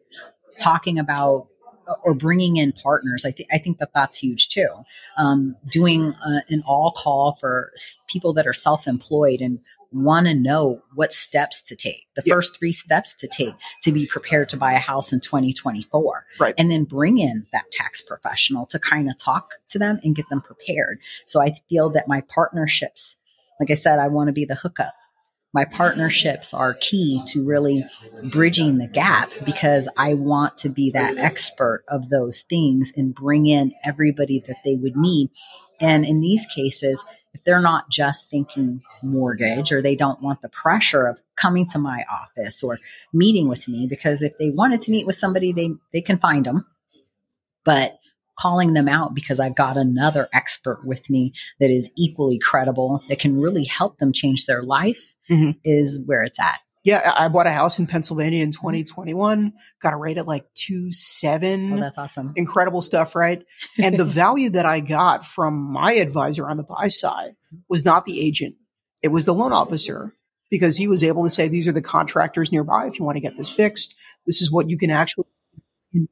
talking 0.58 0.99
about 0.99 1.47
or 2.04 2.13
bringing 2.13 2.58
in 2.58 2.73
partners. 2.73 3.23
I 3.25 3.32
think 3.32 3.49
I 3.54 3.58
think 3.58 3.78
that 3.78 3.93
that's 3.93 4.17
huge 4.17 4.49
too. 4.49 4.67
Um, 5.17 5.56
doing 5.67 6.13
uh, 6.13 6.41
an 6.49 6.63
all 6.67 6.91
call 6.91 7.34
for 7.34 7.71
people 8.08 8.34
that 8.34 8.45
are 8.45 8.54
self 8.54 8.88
employed 8.88 9.39
and 9.39 9.60
want 9.91 10.28
to 10.28 10.34
know 10.34 10.82
what 10.93 11.13
steps 11.13 11.62
to 11.63 11.75
take, 11.75 12.08
the 12.15 12.23
yeah. 12.25 12.34
first 12.34 12.58
three 12.58 12.71
steps 12.71 13.13
to 13.15 13.28
take 13.28 13.54
to 13.84 13.91
be 13.91 14.06
prepared 14.06 14.49
to 14.49 14.58
buy 14.58 14.73
a 14.73 14.80
house 14.80 15.12
in 15.12 15.19
2024. 15.19 16.25
Right. 16.39 16.54
And 16.58 16.69
then 16.69 16.84
bring 16.84 17.17
in 17.17 17.47
that 17.52 17.71
tax 17.71 18.02
professional 18.02 18.65
to 18.67 18.80
kind 18.80 19.10
of 19.10 19.17
talk 19.17 19.56
to 19.69 19.80
them 19.80 19.99
and 20.04 20.15
get 20.15 20.30
them 20.30 20.41
prepared. 20.41 20.99
So 21.25 21.41
I 21.41 21.54
feel 21.69 21.89
that 21.91 22.08
my 22.08 22.21
partnerships, 22.21 23.17
like 23.60 23.71
I 23.71 23.75
said, 23.75 23.99
I 23.99 24.08
want 24.08 24.28
to 24.28 24.34
be 24.34 24.45
the 24.45 24.56
hookup. 24.56 24.93
My 25.52 25.65
partnerships 25.65 26.54
are 26.54 26.75
key 26.75 27.23
to 27.30 27.43
really 27.43 27.84
bridging 28.23 28.78
the 28.78 28.88
gap 28.88 29.32
because 29.45 29.89
I 29.97 30.13
want 30.13 30.60
to 30.60 30.69
be 30.69 30.91
that 30.91 31.17
expert 31.17 31.84
of 31.89 32.10
those 32.10 32.43
things 32.43 32.93
and 32.95 33.15
bring 33.15 33.47
in 33.47 33.71
everybody 33.84 34.43
that 34.47 34.58
they 34.63 34.75
would 34.75 34.95
need. 34.95 35.32
And 35.80 36.06
in 36.06 36.21
these 36.21 36.45
cases, 36.45 37.04
if 37.34 37.44
they're 37.44 37.62
not 37.62 37.89
just 37.89 38.30
thinking 38.30 38.82
mortgage 39.04 39.72
or 39.72 39.82
they 39.82 39.96
don't 39.96 40.22
want 40.22 40.42
the 40.42 40.50
pressure 40.50 41.08
of 41.08 41.22
coming 41.36 41.68
to 41.68 41.80
my 41.80 42.04
office 42.12 42.63
or 42.63 42.80
meeting 43.13 43.48
with 43.48 43.68
me 43.68 43.88
because 43.88 44.22
if 44.22 44.38
they 44.38 44.50
wanted 44.50 44.82
to 44.82 44.92
meet 44.92 45.06
with 45.06 45.15
somebody 45.15 45.52
they 45.52 45.70
they 45.94 46.02
can 46.02 46.18
find 46.18 46.46
them 46.46 46.65
but 47.63 48.00
calling 48.39 48.74
them 48.74 48.88
out 48.88 49.13
because 49.13 49.39
I've 49.39 49.56
got 49.56 49.76
another 49.76 50.30
expert 50.32 50.86
with 50.86 51.10
me 51.10 51.34
that 51.60 51.70
is 51.70 51.92
equally 51.98 52.39
credible 52.39 53.04
that 53.10 53.20
can 53.20 53.39
really 53.39 53.65
help 53.65 53.98
them 53.98 54.13
change 54.13 54.46
their 54.46 54.63
life 54.63 55.13
mm-hmm. 55.30 55.52
is 55.65 56.02
where 56.06 56.24
it's 56.24 56.39
at. 56.39 56.60
Yeah, 56.84 57.13
I 57.18 57.28
bought 57.28 57.48
a 57.48 57.52
house 57.52 57.78
in 57.78 57.88
Pennsylvania 57.88 58.42
in 58.42 58.52
2021. 58.52 59.54
Got 59.82 59.94
a 59.94 59.98
rate 59.98 60.18
at 60.18 60.28
like 60.28 60.46
two 60.54 60.92
seven. 60.92 61.74
Oh, 61.74 61.80
that's 61.82 61.98
awesome. 61.98 62.34
Incredible 62.36 62.82
stuff, 62.82 63.15
right? 63.15 63.44
And 63.78 63.98
the 63.98 64.06
value 64.26 64.50
that 64.52 64.65
I 64.65 64.80
got 64.80 65.26
from 65.26 65.60
my 65.60 65.94
advisor 65.94 66.50
on 66.50 66.58
the 66.58 66.63
buy 66.63 66.88
side 66.88 67.36
was 67.68 67.84
not 67.84 68.06
the 68.06 68.26
agent; 68.26 68.56
it 69.04 69.10
was 69.10 69.26
the 69.26 69.34
loan 69.34 69.52
officer 69.52 70.13
because 70.50 70.78
he 70.78 70.88
was 70.88 71.04
able 71.04 71.26
to 71.26 71.30
say, 71.30 71.50
"These 71.50 71.68
are 71.68 71.74
the 71.74 71.82
contractors 71.82 72.52
nearby. 72.52 72.88
If 72.88 72.98
you 72.98 73.04
want 73.04 73.18
to 73.18 73.22
get 73.22 73.36
this 73.36 73.52
fixed, 73.52 73.96
this 74.26 74.42
is 74.42 74.50
what 74.50 74.70
you 74.70 74.78
can 74.78 74.89
actually 74.89 75.26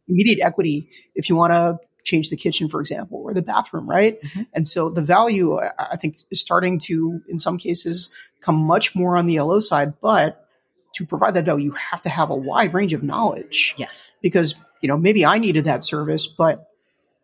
immediate 0.07 0.39
equity 0.43 0.89
if 1.15 1.29
you 1.29 1.35
want 1.35 1.53
to 1.53 1.79
change 2.03 2.29
the 2.29 2.37
kitchen, 2.37 2.69
for 2.69 2.79
example, 2.79 3.21
or 3.23 3.33
the 3.33 3.41
bathroom, 3.41 3.87
right? 3.87 4.21
Mm-hmm. 4.21 4.41
And 4.53 4.67
so 4.67 4.89
the 4.89 5.01
value, 5.01 5.59
I 5.59 5.97
think, 5.97 6.19
is 6.31 6.41
starting 6.41 6.79
to, 6.85 7.21
in 7.27 7.37
some 7.37 7.57
cases, 7.57 8.09
come 8.41 8.55
much 8.55 8.95
more 8.95 9.17
on 9.17 9.27
the 9.27 9.39
LO 9.39 9.59
side, 9.59 9.93
but 10.01 10.46
to 10.95 11.05
provide 11.05 11.33
that 11.35 11.45
value, 11.45 11.65
you 11.65 11.71
have 11.73 12.01
to 12.03 12.09
have 12.09 12.29
a 12.29 12.35
wide 12.35 12.73
range 12.73 12.93
of 12.93 13.03
knowledge. 13.03 13.75
Yes. 13.77 14.15
Because, 14.21 14.55
you 14.81 14.87
know, 14.87 14.97
maybe 14.97 15.25
I 15.25 15.37
needed 15.37 15.65
that 15.65 15.83
service, 15.83 16.27
but 16.27 16.67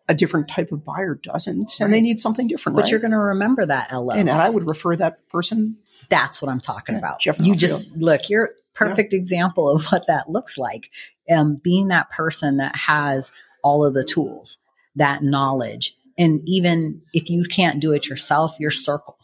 a 0.10 0.14
different 0.14 0.48
type 0.48 0.72
of 0.72 0.84
buyer 0.84 1.16
doesn't, 1.16 1.80
and 1.80 1.94
they 1.94 2.02
need 2.02 2.20
something 2.20 2.48
different. 2.48 2.76
But 2.76 2.84
right? 2.84 2.92
you're 2.92 3.00
going 3.00 3.12
to 3.12 3.18
remember 3.18 3.66
that 3.66 3.92
LO. 3.92 4.12
And, 4.12 4.30
and, 4.30 4.42
I 4.42 4.50
would 4.50 4.68
refer 4.68 4.96
that 4.98 5.30
person. 5.30 5.78
That's 6.10 6.42
what 6.42 6.52
I'm 6.52 6.60
talking 6.60 6.96
yeah, 6.96 7.00
about. 7.00 7.22
Jeff 7.22 7.40
you 7.40 7.56
just 7.56 7.84
look, 7.96 8.30
you're 8.30 8.52
perfect 8.74 9.14
yeah. 9.14 9.20
example 9.20 9.70
of 9.70 9.86
what 9.86 10.08
that 10.08 10.30
looks 10.30 10.58
like. 10.58 10.90
Um, 11.32 11.56
being 11.64 11.88
that 11.88 12.10
person 12.10 12.58
that 12.58 12.76
has 12.76 13.32
all 13.64 13.86
of 13.86 13.94
the 13.94 14.04
tools, 14.04 14.58
that 14.96 15.24
knowledge. 15.24 15.96
And 16.18 16.42
even 16.46 17.02
if 17.14 17.30
you 17.30 17.46
can't 17.46 17.80
do 17.80 17.94
it 17.94 18.10
yourself, 18.10 18.58
your 18.60 18.72
circle, 18.72 19.18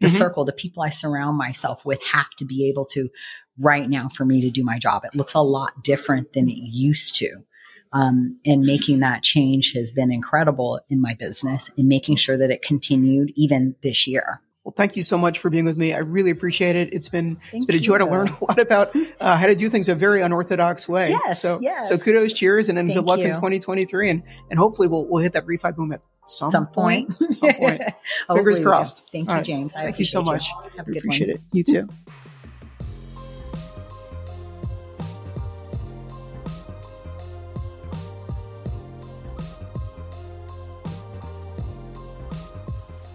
the 0.00 0.08
mm-hmm. 0.08 0.16
circle, 0.16 0.44
the 0.44 0.52
people 0.52 0.82
I 0.82 0.88
surround 0.88 1.38
myself 1.38 1.84
with 1.84 2.02
have 2.06 2.30
to 2.38 2.44
be 2.44 2.68
able 2.68 2.84
to 2.86 3.08
right 3.58 3.88
now 3.88 4.08
for 4.08 4.24
me 4.24 4.40
to 4.40 4.50
do 4.50 4.64
my 4.64 4.78
job. 4.78 5.04
It 5.04 5.14
looks 5.14 5.34
a 5.34 5.40
lot 5.40 5.82
different 5.82 6.32
than 6.32 6.48
it 6.48 6.58
used 6.58 7.16
to. 7.16 7.44
Um, 7.92 8.40
and 8.44 8.62
making 8.62 9.00
that 9.00 9.22
change 9.22 9.72
has 9.74 9.92
been 9.92 10.10
incredible 10.10 10.80
in 10.88 11.00
my 11.00 11.14
business 11.14 11.70
and 11.78 11.86
making 11.86 12.16
sure 12.16 12.36
that 12.36 12.50
it 12.50 12.60
continued 12.60 13.32
even 13.36 13.76
this 13.82 14.08
year. 14.08 14.40
Well, 14.64 14.74
thank 14.74 14.96
you 14.96 15.02
so 15.02 15.18
much 15.18 15.38
for 15.38 15.50
being 15.50 15.66
with 15.66 15.76
me. 15.76 15.92
I 15.92 15.98
really 15.98 16.30
appreciate 16.30 16.74
it. 16.74 16.88
It's 16.92 17.08
been 17.08 17.36
thank 17.36 17.54
it's 17.54 17.66
been 17.66 17.76
a 17.76 17.78
joy 17.78 17.98
to 17.98 18.06
learn 18.06 18.28
a 18.40 18.44
lot 18.44 18.58
about 18.58 18.96
uh, 19.20 19.36
how 19.36 19.46
to 19.46 19.54
do 19.54 19.68
things 19.68 19.90
a 19.90 19.94
very 19.94 20.22
unorthodox 20.22 20.88
way. 20.88 21.10
Yes, 21.10 21.42
so 21.42 21.58
yes. 21.60 21.90
so 21.90 21.98
kudos, 21.98 22.32
cheers, 22.32 22.70
and 22.70 22.78
then 22.78 22.88
thank 22.88 22.98
good 22.98 23.04
luck 23.04 23.18
you. 23.18 23.26
in 23.26 23.32
2023, 23.32 24.10
and 24.10 24.22
and 24.50 24.58
hopefully 24.58 24.88
we'll 24.88 25.06
we'll 25.06 25.22
hit 25.22 25.34
that 25.34 25.46
refi 25.46 25.76
boom 25.76 25.92
at 25.92 26.00
some, 26.26 26.50
some 26.50 26.66
point. 26.66 27.16
point. 27.18 27.34
some 27.34 27.52
point. 27.52 27.82
Fingers 28.32 28.60
crossed. 28.60 29.06
Thank 29.12 29.30
you, 29.30 29.42
James. 29.42 29.76
I 29.76 29.82
thank 29.82 29.98
you 29.98 30.06
so 30.06 30.22
much. 30.22 30.48
You. 30.48 30.70
Have 30.78 30.88
a 30.88 30.92
good 30.92 30.98
appreciate 30.98 31.28
one. 31.28 31.36
it. 31.36 31.42
You 31.52 31.62
too. 31.62 31.88